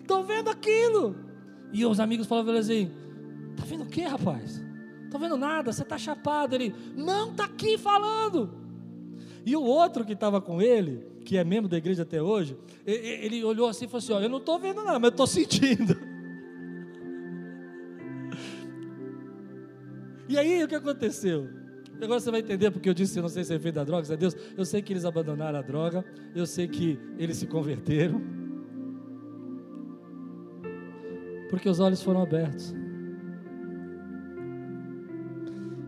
[0.00, 1.16] Estão vendo aquilo?
[1.72, 2.90] E os amigos falavam assim:
[3.52, 4.62] Está vendo o que, rapaz?
[5.04, 6.54] Estou vendo nada, você está chapado.
[6.54, 8.50] Ele: Não, está aqui falando.
[9.44, 13.42] E o outro que estava com ele, que é membro da igreja até hoje, ele
[13.44, 15.96] olhou assim e falou assim: ó, Eu não estou vendo nada, mas eu estou sentindo.
[20.32, 21.46] E aí o que aconteceu?
[22.00, 24.06] Agora você vai entender porque eu disse: Eu não sei se é efeito da droga,
[24.06, 24.34] se é Deus.
[24.56, 26.02] Eu sei que eles abandonaram a droga,
[26.34, 28.18] eu sei que eles se converteram,
[31.50, 32.74] porque os olhos foram abertos.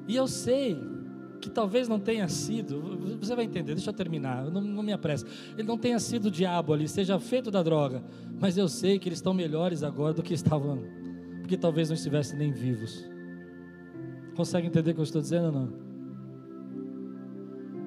[0.06, 0.78] E eu sei
[1.40, 5.24] que talvez não tenha sido, você vai entender, deixa eu terminar, não, não me apresse.
[5.56, 8.04] Ele não tenha sido o diabo ali, seja feito da droga,
[8.38, 10.84] mas eu sei que eles estão melhores agora do que estavam,
[11.40, 13.13] porque talvez não estivessem nem vivos.
[14.34, 15.72] Consegue entender o que eu estou dizendo ou não?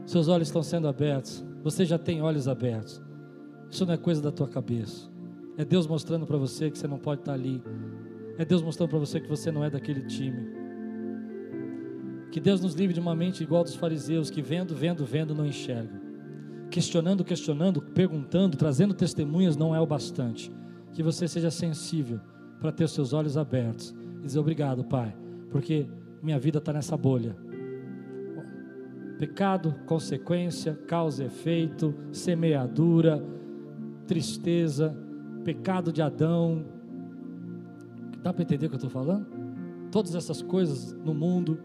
[0.06, 3.02] Seus olhos estão sendo abertos, você já tem olhos abertos.
[3.70, 5.10] Isso não é coisa da tua cabeça.
[5.58, 7.62] É Deus mostrando para você que você não pode estar ali.
[8.38, 10.56] É Deus mostrando para você que você não é daquele time.
[12.32, 15.46] Que Deus nos livre de uma mente igual dos fariseus, que vendo, vendo, vendo, não
[15.46, 16.00] enxerga.
[16.70, 20.52] Questionando, questionando, perguntando, trazendo testemunhas não é o bastante.
[20.94, 22.20] Que você seja sensível
[22.62, 25.16] para ter seus olhos abertos e dizer obrigado, Pai,
[25.50, 25.88] porque
[26.28, 27.34] minha vida está nessa bolha.
[29.18, 33.24] Pecado, consequência, causa e efeito, semeadura,
[34.06, 34.94] tristeza,
[35.46, 36.66] pecado de Adão.
[38.22, 39.26] Dá para entender o que eu estou falando?
[39.90, 41.58] Todas essas coisas no mundo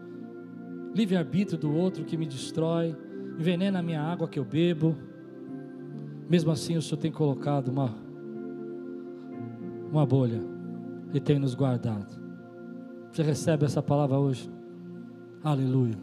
[0.95, 2.95] livre-arbítrio do outro que me destrói,
[3.37, 4.95] envenena a minha água que eu bebo.
[6.29, 7.93] Mesmo assim, o Senhor tem colocado uma,
[9.91, 10.39] uma bolha
[11.13, 12.22] e tem nos guardado.
[13.13, 14.49] Você recebe essa palavra hoje?
[15.43, 15.95] Aleluia.